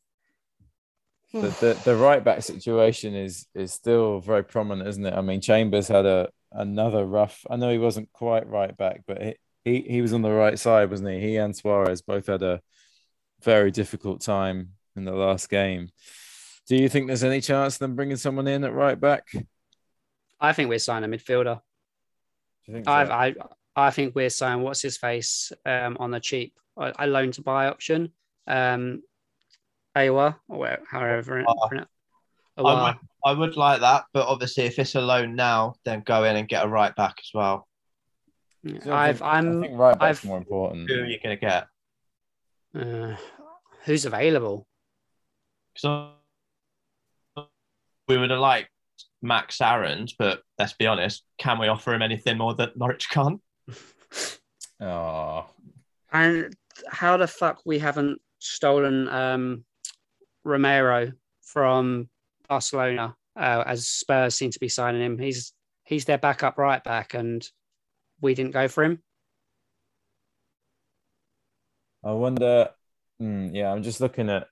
[1.33, 5.15] the, the, the right back situation is is still very prominent, isn't it?
[5.15, 7.45] I mean, Chambers had a another rough.
[7.49, 10.59] I know he wasn't quite right back, but he, he, he was on the right
[10.59, 11.21] side, wasn't he?
[11.21, 12.61] He and Soares both had a
[13.43, 15.91] very difficult time in the last game.
[16.69, 19.29] Do you think there's any chance of them bringing someone in at right back?
[20.41, 21.61] I think we're signing a midfielder.
[22.67, 22.93] you think so?
[22.93, 23.35] I I
[23.77, 27.43] I think we're signing what's his face um, on the cheap, a, a loan to
[27.43, 28.13] buy option.
[28.47, 29.03] Um,
[29.97, 31.41] Aouar or however.
[31.41, 31.87] it- Aouar.
[32.59, 36.25] I would, I would like that, but obviously, if it's a loan now, then go
[36.25, 37.67] in and get a right back as well.
[38.85, 40.91] So I I've think, I I'm think right back's I've- more important.
[40.91, 41.67] Who are you going to get?
[42.75, 43.17] uh,
[43.85, 44.67] who's available?
[45.77, 46.11] So
[48.09, 48.71] we would have liked
[49.23, 53.41] Max Aarons, but let's be honest, can we offer him anything more that Norwich can't?
[54.83, 55.45] Oh,
[56.11, 56.55] And
[56.89, 59.63] how the fuck we haven't stolen um,
[60.45, 61.13] Romero
[61.43, 62.09] from
[62.49, 65.19] Barcelona uh, as Spurs seem to be signing him.
[65.19, 65.53] He's
[65.85, 67.47] he's their backup right back, and
[68.21, 69.03] we didn't go for him.
[72.05, 72.71] I wonder.
[73.19, 74.47] hmm, yeah, I'm just looking at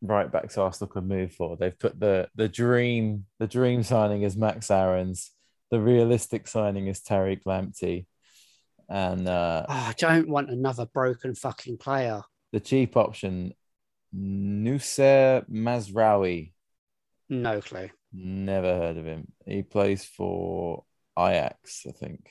[0.00, 1.56] right backs Arsenal could move for.
[1.56, 5.30] They've put the the dream the dream signing is Max Aarons.
[5.70, 8.06] The realistic signing is Tariq Lamptey,
[8.88, 12.22] and uh, Oh, I don't want another broken fucking player.
[12.52, 13.54] the cheap option,
[14.16, 16.52] Noussair Mazraoui.
[17.28, 17.90] No clue.
[18.12, 19.32] Never heard of him.
[19.46, 20.84] He plays for
[21.18, 22.28] Ajax, I think.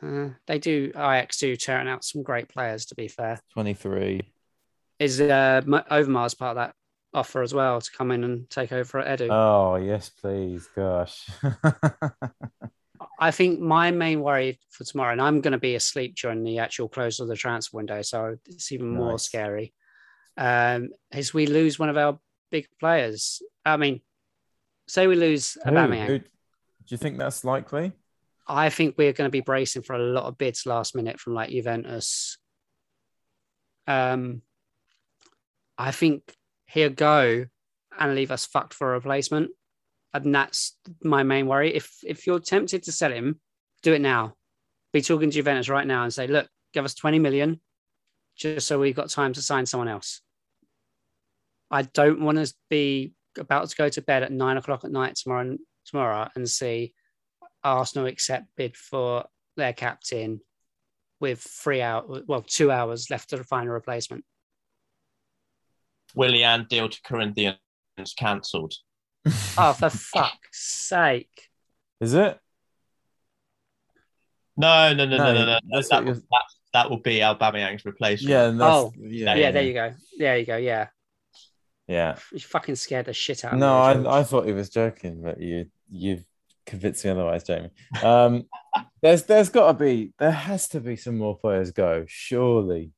[0.00, 2.86] Uh, they do Ajax do turn out some great players.
[2.86, 4.20] To be fair, 23.
[5.00, 6.74] is uh, M- Overmars part of that
[7.12, 9.28] offer as well to come in and take over at Edu?
[9.30, 10.68] Oh, yes, please.
[10.76, 11.28] Gosh.
[13.20, 16.60] I think my main worry for tomorrow, and I'm going to be asleep during the
[16.60, 19.74] actual close of the transfer window, so it's even more scary.
[20.38, 22.18] Um, is we lose one of our
[22.50, 23.42] big players.
[23.66, 24.00] I mean,
[24.86, 25.70] say we lose Who?
[25.70, 26.06] Aubameyang.
[26.06, 27.92] Who- do you think that's likely?
[28.46, 31.34] I think we're going to be bracing for a lot of bids last minute from
[31.34, 32.38] like Juventus.
[33.86, 34.40] Um,
[35.76, 36.22] I think
[36.66, 37.44] he'll go
[37.98, 39.50] and leave us fucked for a replacement,
[40.14, 41.74] and that's my main worry.
[41.74, 43.38] If if you're tempted to sell him,
[43.82, 44.34] do it now.
[44.94, 47.60] Be talking to Juventus right now and say, look, give us twenty million,
[48.34, 50.22] just so we've got time to sign someone else.
[51.70, 55.16] I don't want to be about to go to bed at nine o'clock at night
[55.16, 55.56] tomorrow
[55.86, 56.92] tomorrow and see
[57.64, 59.24] Arsenal accept bid for
[59.56, 60.40] their captain
[61.20, 64.24] with three hours, well, two hours left to find a replacement.
[66.14, 67.58] Willian deal to Corinthians
[68.16, 68.74] cancelled.
[69.58, 71.48] Oh, for fuck's sake.
[72.00, 72.38] Is it?
[74.56, 75.44] No, no, no, no, No, no, no.
[75.46, 75.58] no.
[75.70, 76.44] that's That, will, you're- that,
[76.74, 78.30] that will be Aubameyang's replacement.
[78.30, 78.48] Yeah.
[78.48, 79.34] and that's- Oh, yeah.
[79.34, 79.94] Yeah, there you go.
[80.18, 80.56] There you go.
[80.56, 80.88] Yeah.
[81.88, 82.16] Yeah.
[82.32, 83.94] You fucking scared the shit out of No, me.
[83.94, 84.06] George.
[84.06, 86.24] I, I thought he was joking, but you you've
[86.66, 87.70] convinced me otherwise, Jamie.
[88.02, 88.44] Um,
[89.02, 92.92] there's there's got to be there has to be some more players go, surely.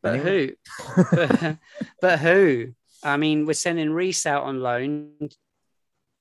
[0.00, 0.52] But who?
[2.00, 2.68] but who?
[3.02, 5.10] I mean, we're sending Reiss out on loan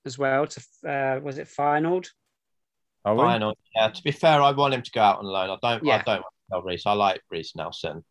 [0.06, 2.08] as well to, uh, was it Feyenoord?
[3.06, 3.54] Are we?
[3.76, 5.50] Yeah, to be fair, I want him to go out on loan.
[5.52, 5.86] I don't.
[5.86, 5.98] Yeah.
[5.98, 6.86] I don't want to tell Reiss.
[6.86, 8.04] I like Reiss Nelson.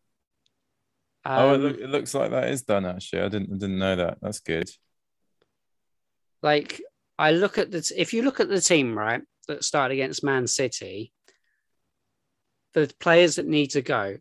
[1.29, 3.23] Oh, it, Um, look, it looks like that is done actually.
[3.23, 4.19] I didn't I didn't know that.
[4.23, 4.71] That's good.
[6.43, 6.81] like
[7.19, 10.47] I look at the if you look at the team right that started against Man
[10.47, 11.13] City,
[12.75, 14.19] the players that need to go,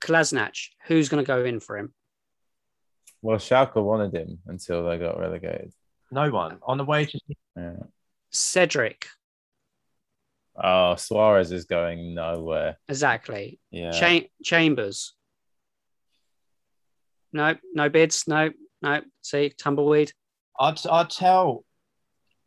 [0.00, 0.54] Kolasinac,
[0.86, 1.92] who's going to go in for him?
[3.22, 5.72] Well, Schalke wanted him until they got relegated.
[6.10, 7.20] No one on the wages.
[7.56, 7.74] Yeah.
[8.30, 9.06] Cedric,
[10.56, 12.78] Oh, Soares is going nowhere.
[12.88, 13.60] exactly.
[13.70, 13.90] Yeah.
[13.92, 15.14] Cha- Chambers.
[17.32, 18.26] No, no bids.
[18.26, 18.50] No,
[18.82, 19.00] no.
[19.22, 20.12] See, tumbleweed.
[20.58, 21.64] I'd I'd tell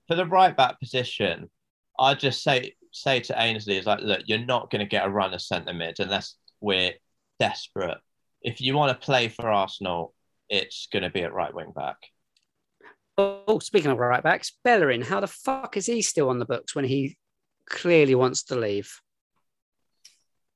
[0.07, 1.49] for the right back position.
[1.99, 5.09] I'd just say say to Ainsley is like, look, you're not going to get a
[5.09, 6.93] run of centre mid unless we're
[7.39, 7.97] desperate.
[8.41, 10.13] If you want to play for Arsenal,
[10.49, 11.97] it's going to be at right wing back.
[13.17, 15.01] Oh, speaking of right backs, Bellerin.
[15.01, 17.17] How the fuck is he still on the books when he
[17.69, 18.99] clearly wants to leave?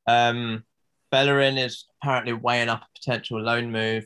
[0.08, 0.64] Um,
[1.12, 4.06] Bellerin is apparently weighing up a potential loan move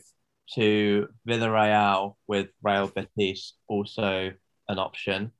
[0.54, 4.32] to Villarreal with Real Betis also
[4.68, 5.32] an option.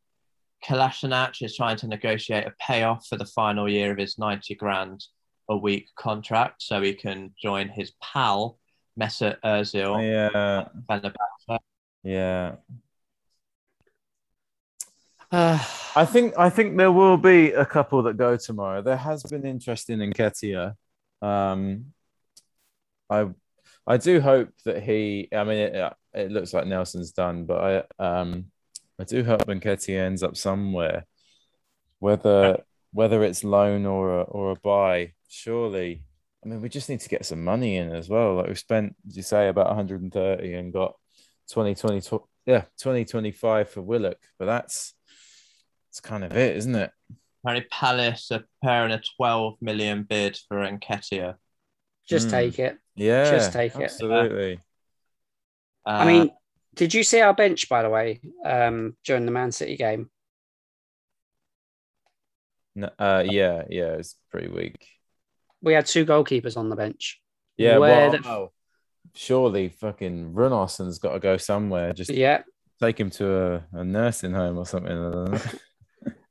[0.65, 5.05] Kolasinac is trying to negotiate a payoff for the final year of his 90 grand
[5.49, 8.59] a week contract so he can join his pal,
[8.99, 10.03] Mesut Ozil.
[10.03, 10.69] Yeah.
[12.05, 12.57] Yeah.
[15.31, 15.59] Uh,
[15.97, 18.81] I think I think there will be a couple that go tomorrow.
[18.81, 20.75] There has been interest in Nketiah.
[21.21, 21.93] Um,
[23.11, 23.29] I
[23.87, 25.29] I do hope that he.
[25.35, 28.47] I mean, it, it looks like Nelson's done, but I um
[29.01, 31.05] I do hope Nketiah ends up somewhere,
[31.99, 32.63] whether
[32.93, 35.13] whether it's loan or a, or a buy.
[35.29, 36.05] Surely,
[36.45, 38.37] I mean, we just need to get some money in as well.
[38.37, 40.95] Like we spent, as you say, about 130 and got
[41.49, 44.95] 2020, yeah, 2025 for Willock, but that's
[45.89, 46.91] that's kind of it, isn't it?
[47.43, 51.37] Apparently, Palace are preparing a 12 million bid for Nketiah.
[52.09, 52.31] just Mm.
[52.31, 52.79] take it.
[52.95, 53.83] Yeah, Just take it.
[53.83, 54.61] Absolutely.
[55.85, 56.31] I mean,
[56.75, 60.11] did you see our bench, by the way, um, during the Man City game?
[62.75, 64.87] No, uh, yeah, yeah, it's pretty weak.
[65.61, 67.21] We had two goalkeepers on the bench.
[67.57, 68.53] Yeah, Where well, the- oh,
[69.15, 71.93] surely fucking Runarsson's got to go somewhere.
[71.93, 72.43] Just Yeah,
[72.81, 74.93] take him to a, a nursing home or something.
[74.93, 75.41] I don't know.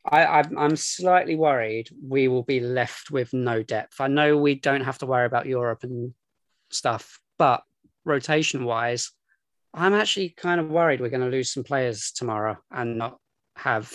[0.04, 4.02] I, I'm, I'm slightly worried we will be left with no depth.
[4.02, 6.14] I know we don't have to worry about Europe and
[6.74, 7.64] stuff, but
[8.06, 9.12] rotation wise,
[9.74, 13.18] I'm actually kind of worried we're going to lose some players tomorrow and not
[13.56, 13.94] have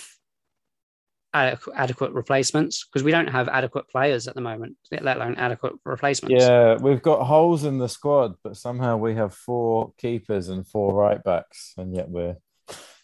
[1.33, 5.73] adequate, adequate replacements because we don't have adequate players at the moment, let alone adequate
[5.85, 6.43] replacements.
[6.43, 10.93] yeah, we've got holes in the squad, but somehow we have four keepers and four
[10.93, 12.37] right backs, and yet we're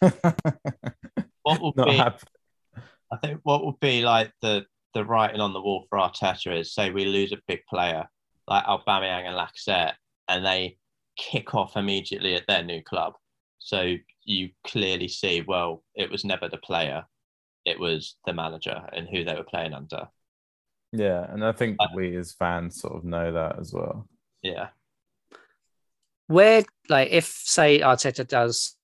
[1.42, 2.26] what will not be happy.
[3.12, 6.72] I think what would be like the the writing on the wall for Arteta is
[6.72, 8.08] say we lose a big player
[8.46, 9.94] like Aubameyang and Lacazette,
[10.28, 10.78] and they
[11.16, 13.14] kick off immediately at their new club.
[13.58, 17.04] So you clearly see, well, it was never the player,
[17.64, 20.08] it was the manager and who they were playing under.
[20.92, 24.08] Yeah, and I think Uh, we as fans sort of know that as well.
[24.42, 24.68] Yeah,
[26.26, 28.76] Where, like, if say Arteta does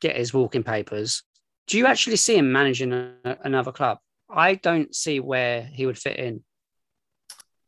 [0.00, 1.22] get his walking papers,
[1.66, 3.98] do you actually see him managing a, another club?
[4.28, 6.44] I don't see where he would fit in.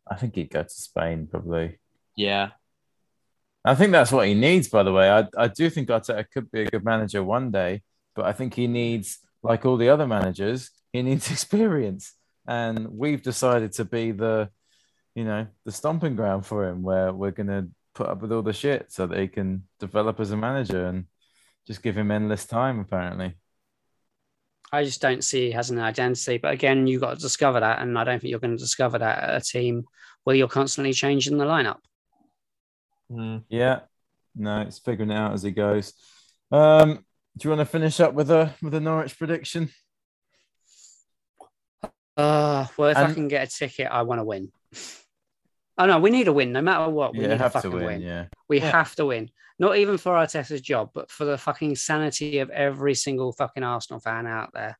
[0.09, 1.79] I think he'd go to Spain probably.
[2.15, 2.51] Yeah,
[3.67, 5.11] I think that's what he needs, by the way.
[5.11, 7.83] I, I do think Arteta could be a good manager one day,
[8.15, 12.13] but I think he needs, like all the other managers, he needs experience.
[12.47, 14.51] And we've decided to be the,
[15.17, 18.43] you know, the stomping ground for him where we're going to put up with all
[18.43, 21.07] the shit so that he can develop as a manager and
[21.67, 23.35] just give him endless time, apparently.
[24.73, 26.39] I just don't see he has an identity.
[26.39, 27.81] But again, you've got to discover that.
[27.81, 29.85] And I don't think you're going to discover that at a team
[30.25, 31.79] where you're constantly changing the lineup.
[33.11, 33.45] Mm.
[33.49, 33.81] Yeah.
[34.35, 35.95] No, it's figuring it out as he goes.
[36.51, 37.05] Um,
[37.37, 39.71] do you want to finish up with a with a Norwich prediction?
[42.17, 44.51] Uh, well, if I can get a ticket, I want to win.
[45.79, 47.13] Oh no, we need a win no matter what.
[47.13, 48.01] We yeah, need a have to fucking win, win.
[48.03, 48.27] Yeah.
[48.49, 48.71] We Yeah.
[48.71, 49.31] have to win.
[49.59, 54.01] Not even for Arteta's job, but for the fucking sanity of every single fucking Arsenal
[54.01, 54.79] fan out there.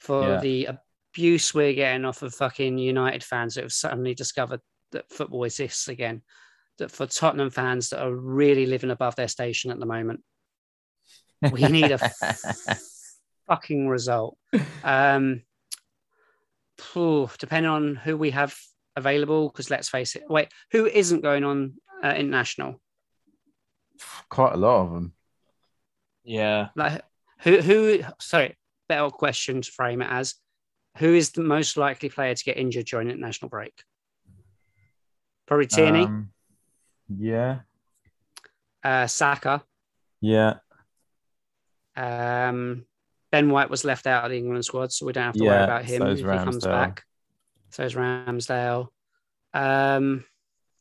[0.00, 0.40] For Yeah.
[0.40, 0.68] the
[1.12, 4.60] abuse we're getting off of fucking United fans that have suddenly discovered
[4.92, 6.22] that football exists again.
[6.78, 10.22] That for Tottenham fans that are really living above their station at the moment.
[11.52, 11.98] We need a
[13.48, 14.36] fucking result.
[14.84, 15.42] Um,
[16.78, 18.56] phew, depending on who we have
[18.98, 20.24] available, because let's face it.
[20.28, 21.74] Wait, who isn't going on
[22.04, 22.80] uh, international?
[24.28, 25.12] Quite a lot of them.
[26.24, 26.68] yeah.
[26.76, 27.02] Like
[27.40, 27.60] who?
[27.60, 28.00] Who?
[28.20, 28.56] Sorry,
[28.88, 30.34] better question to frame it as:
[30.98, 33.82] Who is the most likely player to get injured during international break?
[35.46, 36.30] Probably Tierney, Um,
[37.08, 37.60] yeah.
[38.84, 39.64] uh, Saka.
[40.20, 40.56] Yeah.
[41.96, 42.84] Um,
[43.32, 45.64] ben White was left out of the England squad, so we don't have to worry
[45.64, 46.70] about him so's if he comes Ramsdale.
[46.70, 47.04] back.
[47.70, 48.88] So is Ramsdale.
[49.54, 50.24] Um,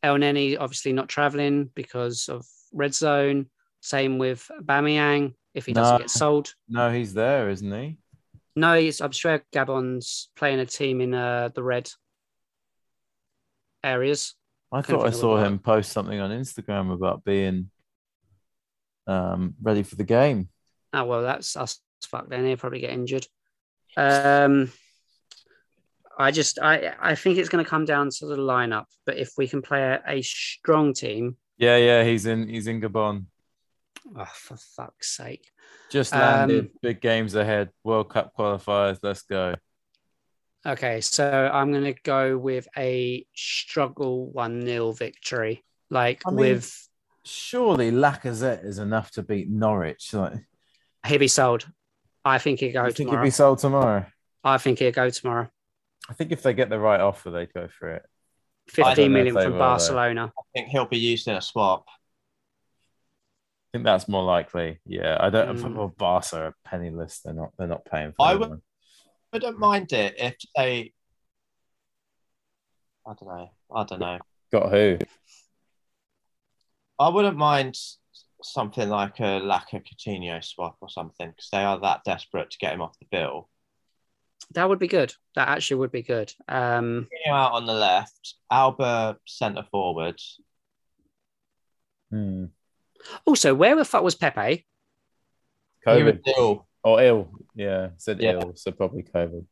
[0.03, 3.47] Elneny obviously not traveling because of red zone.
[3.81, 5.99] Same with Aubameyang if he doesn't No.
[5.99, 6.53] get sold.
[6.67, 7.97] No, he's there, isn't he?
[8.55, 11.89] No, he's, I'm sure Gabon's playing a team in uh, the red
[13.83, 14.35] areas.
[14.71, 17.69] I thought I saw him post something on Instagram about being
[19.05, 20.49] um, ready for the game.
[20.93, 21.79] Oh well, that's us.
[22.05, 22.29] Fuck.
[22.29, 23.25] Then he'll probably get injured.
[23.95, 24.71] Um,
[26.17, 28.85] I just, I, I think it's going to come down to the lineup.
[29.05, 32.81] But if we can play a, a strong team, Yeah, yeah, he's in he's in
[32.81, 33.25] Gabon.
[34.17, 35.45] oh for fuck's sake,
[35.91, 38.97] Just landed, Um, big games ahead, World Cup qualifiers.
[39.03, 39.55] Let's go.
[40.65, 45.63] Okay, so I'm going to go with a struggle 1 0 victory.
[45.89, 46.89] Like I mean- with
[47.23, 50.13] Surely Lacazette is enough to beat Norwich.
[50.13, 50.33] Like,
[51.05, 51.67] he'll be sold.
[52.23, 53.23] I think he'll go you think he'd tomorrow.
[53.25, 54.05] be sold tomorrow?
[54.45, 55.49] I think he'll go tomorrow.
[56.09, 58.03] I think if they get the right offer, they'd go for it.
[58.69, 59.65] I 15 don't know million if they from will, though.
[59.65, 60.33] Barcelona.
[60.37, 61.85] I think he'll be used in a swap.
[61.87, 64.79] I think that's more likely.
[64.85, 65.57] Yeah, I don't.
[65.57, 65.75] Mm.
[65.75, 67.19] Well, Barca are penniless.
[67.19, 67.51] They're not.
[67.57, 68.25] They're not paying for.
[68.25, 68.49] I anyone.
[68.51, 68.61] would-
[69.33, 70.93] I don't mind it if they.
[73.05, 73.49] I don't know.
[73.75, 74.19] I don't know.
[74.53, 74.97] Got who?
[76.97, 77.77] I wouldn't mind
[78.41, 82.73] something like a Laca Coutinho swap or something because they are that desperate to get
[82.73, 83.49] him off the bill.
[84.53, 85.13] That would be good.
[85.35, 86.31] That actually would be good.
[86.47, 90.19] Um, Coutinho out on the left, Auba centre forward.
[92.09, 92.45] Hmm.
[93.25, 94.65] also, where the fuck was Pepe?
[95.85, 96.67] He was COVID ill.
[96.83, 97.31] or ill?
[97.55, 98.33] Yeah, said Yeah.
[98.33, 99.45] ill, so probably COVID.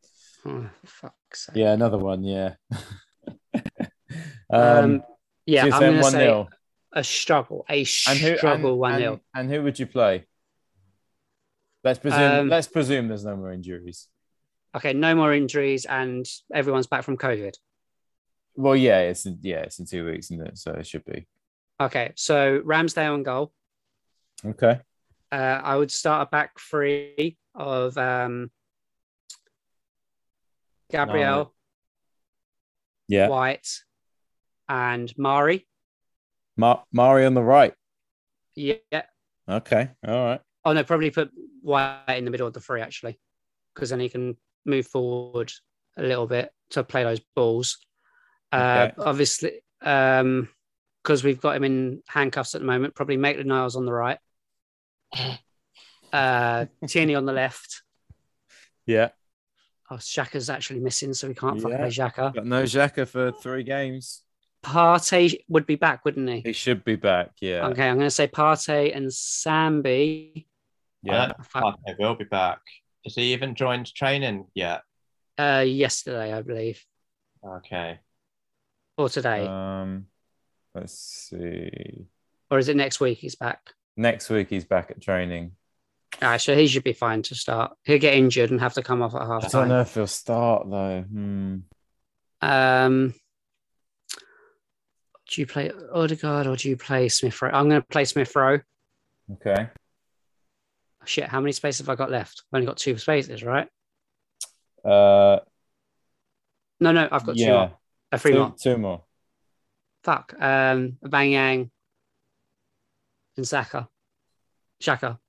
[0.46, 1.56] Oh, fuck's sake.
[1.58, 2.24] Yeah, another one.
[2.24, 2.56] Yeah.
[4.48, 5.04] Um, um,
[5.48, 6.48] yeah, so I'm saying going to say 1-0.
[6.94, 9.12] a struggle, a and who struggle and, 1 0.
[9.14, 10.28] and, and who would you play?
[11.84, 12.22] Let's presume.
[12.22, 14.08] Um, let's presume there's no more injuries.
[14.76, 17.54] Okay, no more injuries and everyone's back from COVID.
[18.56, 20.58] Well, yeah, it's in, yeah, it's in two weeks, isn't it?
[20.58, 21.28] So it should be
[21.82, 23.52] Okay, so Ramsdale on goal.
[24.46, 24.80] okay.
[25.32, 28.50] Uh, I would start a back three of um,
[30.92, 31.54] Gabriel,
[33.08, 33.68] Yeah, White,
[34.70, 35.68] and Mari.
[36.58, 37.74] Ma- Mari on the right.
[38.56, 38.76] Yeah.
[39.50, 40.42] Okay, all right.
[40.64, 43.20] Oh no, probably put White in the middle of the three actually,
[43.74, 45.52] because then he can move forward
[45.98, 47.78] a little bit to play those balls.
[48.52, 48.94] Uh, Okay.
[49.02, 49.52] Obviously,
[49.82, 50.50] um,
[51.04, 54.18] because we've got him in handcuffs at the moment, probably Maitland Niles on the right.
[56.12, 57.84] Uh, Tierney on the left.
[58.86, 59.10] Yeah,
[59.92, 61.78] Oh, Xhaka's actually missing, so we can't Yeah.
[61.78, 62.34] play Xhaka.
[62.34, 64.24] got no Xhaka for three games.
[64.64, 66.42] Partey would be back, wouldn't he?
[66.42, 67.32] He should be back.
[67.40, 70.48] Yeah, Okay, I'm going to say Partey and Sambi.
[71.04, 71.34] yeah.
[71.54, 72.62] I don't think will be back.
[73.06, 74.82] Has he even joined training yet?
[75.38, 76.84] Uh, yesterday, I believe,
[77.46, 78.00] Okay.
[78.98, 80.08] or today, Um,
[80.74, 82.08] let's see.
[82.50, 83.20] or is it next week?
[83.20, 83.74] He's back.
[83.96, 85.56] Next week he's back at training.
[86.22, 87.76] All right, so he should be fine to start.
[87.84, 89.46] He'll get injured and have to come off at half.
[89.46, 91.02] I don't know if he'll start though.
[91.02, 91.58] Hmm.
[92.42, 93.14] Um,
[95.28, 97.50] Do you play Odegaard or do you play Smith Rowe?
[97.52, 98.60] I'm going to play Smith Rowe.
[99.34, 99.70] Okay.
[101.08, 102.44] Shit, how many spaces have I got left?
[102.52, 103.68] I've only got two spaces, right?
[104.84, 105.40] Uh,
[106.80, 107.78] No, no, I've got two yeah, more.
[108.12, 108.56] Uh, three two, more.
[108.62, 109.04] two more.
[110.04, 110.34] Fuck.
[110.40, 111.72] Um, Bang Yang
[113.38, 113.88] and Saka.
[114.80, 115.20] Shaka.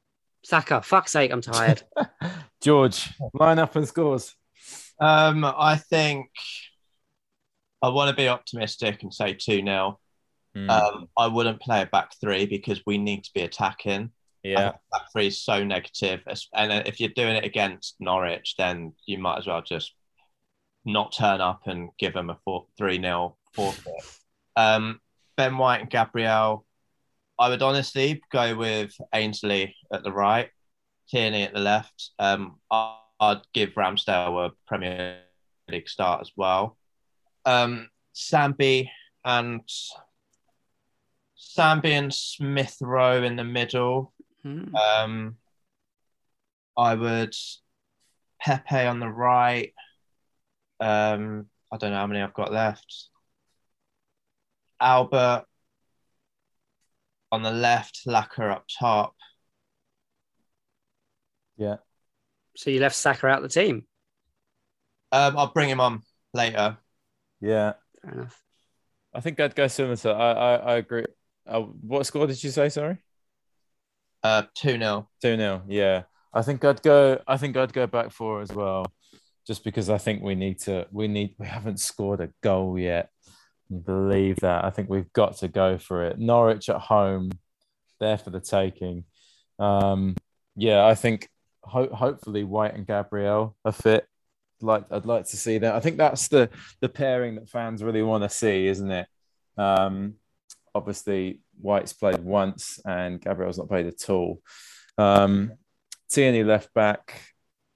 [0.45, 0.83] Saka.
[0.83, 1.83] Fuck's sake, I'm tired.
[2.61, 4.35] George, line up and scores.
[5.01, 6.29] Um, I think
[7.83, 9.99] I want to be optimistic and say 2 0.
[10.55, 10.71] Hmm.
[10.71, 14.11] Um, I wouldn't play a back three because we need to be attacking.
[14.53, 14.73] Yeah,
[15.13, 16.23] three is so negative.
[16.55, 19.95] And if you're doing it against Norwich, then you might as well just
[20.85, 23.93] not turn up and give them a 4 3 0 forfeit.
[24.57, 25.01] Um,
[25.37, 26.65] ben White and Gabriel,
[27.39, 30.51] I would honestly go with Ainsley at the right,
[31.11, 32.11] Tierney at the left.
[32.19, 35.19] Um, I'd give Ramsdale a Premier
[35.69, 36.79] League start as well.
[37.45, 38.89] Um, Sambi
[39.25, 39.61] and
[41.39, 44.13] Sambi and Smith Rowe in the middle.
[44.47, 44.77] Hmm.
[44.77, 45.37] Um,
[46.77, 47.35] I would
[48.41, 49.73] Pepe on the right.
[50.79, 53.09] Um, I don't know how many I've got left.
[54.81, 55.47] Albert
[57.33, 59.17] on the left, Laca up top.
[61.57, 61.77] yeah.
[62.57, 63.85] So you left Saka out the team.
[65.11, 66.79] Um, I'll bring him on later.
[67.41, 67.73] Yeah,
[68.03, 68.41] Fair enough.
[69.13, 70.11] I think I'd go similar to.
[70.11, 71.05] I I, I agree.
[71.47, 72.69] Uh, what score did you say?
[72.69, 72.99] Sorry,
[74.27, 75.09] Uh, 2 0.
[75.23, 76.03] two 0 Yeah,
[76.35, 77.21] I think I'd go.
[77.29, 78.87] I think I'd go back four as well,
[79.47, 80.87] just because I think we need to.
[80.91, 81.37] We need.
[81.39, 83.11] We haven't scored a goal yet.
[83.69, 84.65] You believe that?
[84.65, 86.19] I think we've got to go for it.
[86.19, 87.31] Norwich at home,
[88.01, 89.05] there for the taking.
[89.61, 90.17] Um,
[90.57, 91.29] yeah, I think
[91.63, 94.09] ho- hopefully White and Gabriel are fit.
[94.61, 95.75] Like I'd like to see that.
[95.75, 96.51] I think that's the
[96.81, 99.07] the pairing that fans really want to see, isn't it?
[99.57, 100.15] Um,
[100.75, 104.41] obviously, White's played once and Gabriel's not played at all.
[104.99, 105.53] Um,
[106.11, 107.21] Tierney left back,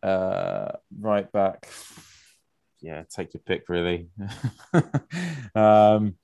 [0.03, 1.69] uh, right back.
[2.81, 4.09] Yeah, take your pick, really.
[5.55, 6.17] um,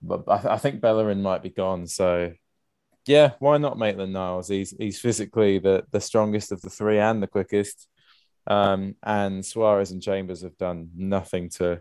[0.00, 2.32] but I, I think Bellerin might be gone, so
[3.06, 4.48] yeah, why not Maitland Niles?
[4.48, 7.88] He's he's physically the the strongest of the three and the quickest.
[8.46, 11.80] Um, and Soares and Chambers have done nothing to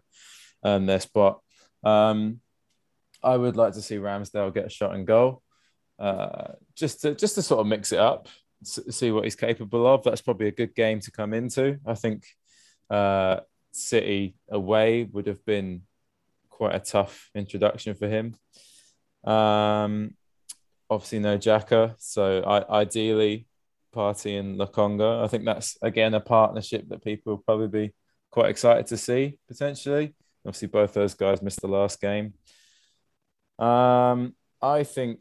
[0.63, 1.41] earn their spot.
[1.83, 2.39] Um,
[3.23, 5.41] I would like to see Ramsdale get a shot and goal,
[5.99, 8.27] uh, just to just to sort of mix it up,
[8.63, 10.03] see what he's capable of.
[10.03, 11.79] That's probably a good game to come into.
[11.85, 12.25] I think
[12.89, 13.41] uh,
[13.71, 15.83] City away would have been
[16.49, 18.35] quite a tough introduction for him.
[19.23, 20.15] Um,
[20.89, 23.47] obviously no Xhaka, so I, ideally
[23.95, 25.23] Partey and Lokonga.
[25.23, 27.93] I think that's again a partnership that people will probably be
[28.29, 30.13] quite excited to see potentially.
[30.45, 32.33] Obviously, both those guys missed the last game.
[33.61, 35.19] Um, I think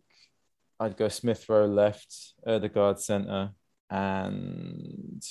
[0.79, 3.51] I'd go Smith Rowe left, Odegaard centre,
[3.91, 5.23] and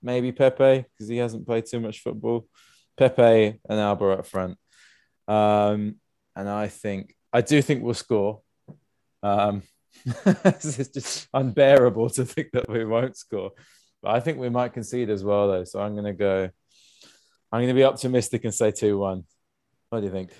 [0.00, 2.46] maybe Pepe because he hasn't played too much football.
[2.96, 4.56] Pepe and Auba up front.
[5.26, 5.96] Um,
[6.36, 8.40] and I think I do think we'll score.
[9.22, 9.62] Um,
[10.26, 13.50] it's just unbearable to think that we won't score.
[14.02, 15.64] But I think we might concede as well, though.
[15.64, 16.50] So I'm going to go.
[17.50, 19.24] I'm going to be optimistic and say two-one.
[19.90, 20.30] What do you think?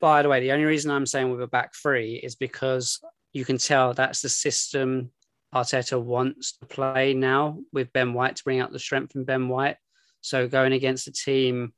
[0.00, 3.00] By the way, the only reason I'm saying with a back three is because
[3.32, 5.10] you can tell that's the system
[5.54, 9.48] Arteta wants to play now with Ben White to bring out the strength in Ben
[9.48, 9.76] White.
[10.20, 11.72] So going against a team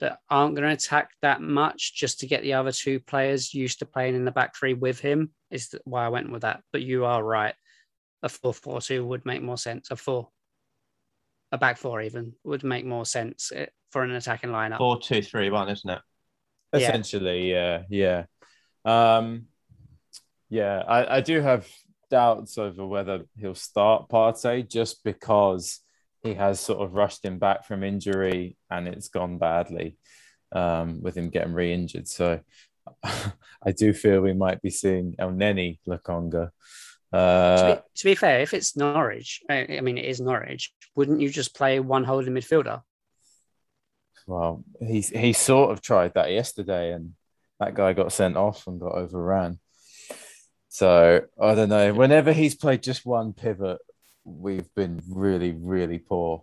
[0.00, 3.78] that aren't going to attack that much just to get the other two players used
[3.80, 6.62] to playing in the back three with him is why I went with that.
[6.72, 7.54] But you are right.
[8.22, 9.90] A 4 4 2 would make more sense.
[9.90, 10.28] A four,
[11.52, 14.78] a back four even would make more sense eh, for an attacking lineup.
[14.78, 16.00] Four, two, three, one, isn't it?
[16.74, 16.88] Yeah.
[16.88, 18.24] Essentially, yeah, yeah,
[18.84, 19.46] um,
[20.50, 20.82] yeah.
[20.86, 21.66] I, I do have
[22.10, 25.80] doubts over whether he'll start Partey just because
[26.22, 29.96] he has sort of rushed him back from injury and it's gone badly
[30.52, 32.08] um, with him getting re-injured.
[32.08, 32.40] So
[33.04, 36.50] I do feel we might be seeing El Neni Lokonga.
[37.12, 40.72] to, Uh, be, to be fair, if it's Norwich, I, I mean, it is Norwich,
[40.94, 42.82] wouldn't you just play one holding midfielder?
[44.26, 47.12] Well, he he sort of tried that yesterday, and
[47.60, 49.58] that guy got sent off and got overran.
[50.68, 51.94] So I don't know.
[51.94, 53.78] Whenever he's played just one pivot,
[54.24, 56.42] we've been really, really poor.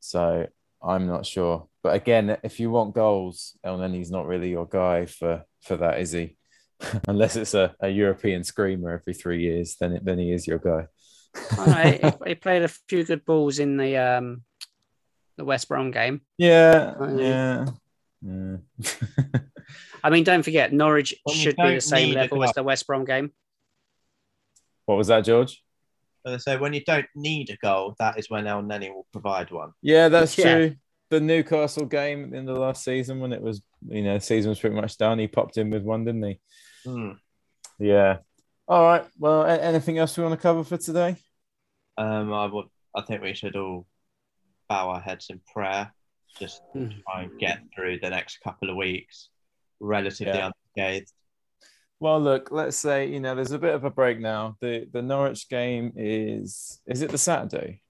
[0.00, 0.46] So
[0.82, 1.68] I'm not sure.
[1.82, 6.12] But again, if you want goals, Elneny's not really your guy for for that, is
[6.12, 6.36] he?
[7.08, 10.58] Unless it's a, a European screamer every three years, then it, then he is your
[10.58, 10.86] guy.
[11.52, 14.42] I he played a few good balls in the um,
[15.36, 16.20] the West Brom game.
[16.38, 17.66] yeah, Uh, yeah,
[18.24, 18.62] Mm.
[20.02, 23.04] I mean, don't forget, Norwich Well, should be the same level as the West Brom
[23.04, 23.32] game.
[24.86, 25.62] what was that, George?
[26.26, 29.72] So, so when you don't need a goal, that is when Elneny will provide one.
[29.82, 30.54] Yeah, that's Yeah.
[30.54, 30.76] true.
[31.10, 34.58] The Newcastle game in the last season, when it was, you know, the season was
[34.58, 36.40] pretty much done, he popped in with one, didn't he?
[36.84, 37.10] Hmm.
[37.78, 38.18] Yeah.
[38.66, 39.04] All right.
[39.18, 41.16] Well, anything else we want to cover for today?
[41.96, 42.66] Um, I would.
[42.94, 43.86] I think we should all
[44.68, 45.92] bow our heads in prayer,
[46.38, 47.02] just Mm.
[47.02, 49.30] try and get through the next couple of weeks
[49.80, 50.50] relatively Yeah.
[50.76, 51.12] unscathed.
[51.98, 54.56] Well, look, let's say you know there's a bit of a break now.
[54.60, 57.80] The the Norwich game is is it the Saturday?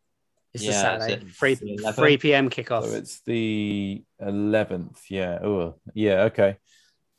[0.55, 2.49] It's Yeah, the Saturday, it's 3, 3 p.m.
[2.49, 2.85] kickoff.
[2.85, 5.03] So it's the eleventh.
[5.11, 5.39] Yeah.
[5.43, 6.23] Oh, yeah.
[6.25, 6.57] Okay.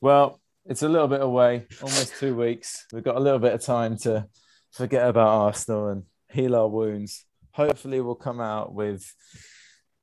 [0.01, 2.85] Well, it's a little bit away, almost two weeks.
[2.93, 4.27] We've got a little bit of time to
[4.71, 7.25] forget about Arsenal and heal our wounds.
[7.57, 9.03] Hopefully, we'll come out with.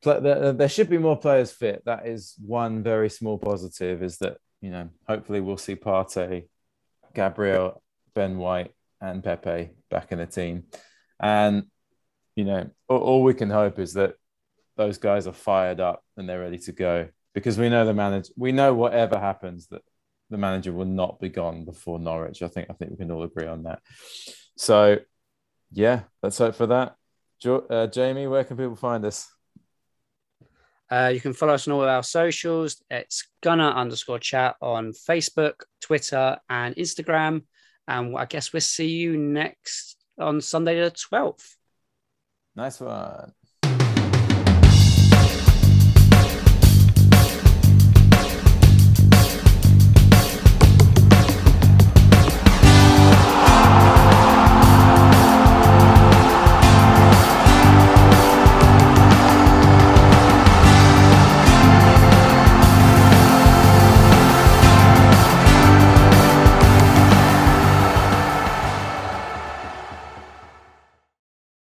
[0.03, 1.83] There should be more players fit.
[1.87, 4.03] That is one very small positive.
[4.03, 6.49] Is that you know hopefully we'll see Partey,
[7.15, 7.81] Gabriel,
[8.13, 10.65] Ben White, and Pepe back in the team,
[11.21, 11.65] and
[12.35, 14.17] you know all, all we can hope is that
[14.77, 18.33] those guys are fired up and they're ready to go because we know the manager.
[18.37, 19.83] We know whatever happens that
[20.29, 22.43] the manager will not be gone before Norwich.
[22.43, 23.81] I think I think we can all agree on that.
[24.57, 24.99] So,
[25.73, 26.97] yeah, let's hope for that.
[27.45, 29.31] Jo- uh, Jamie, where can people find us?
[30.91, 32.83] Uh, you can follow us on all of our socials.
[32.91, 37.43] It's Gunner underscore chat on Facebook, Twitter, and Instagram.
[37.87, 41.57] And I guess we'll see you next on Sunday the 12th.
[42.57, 43.35] Nice one.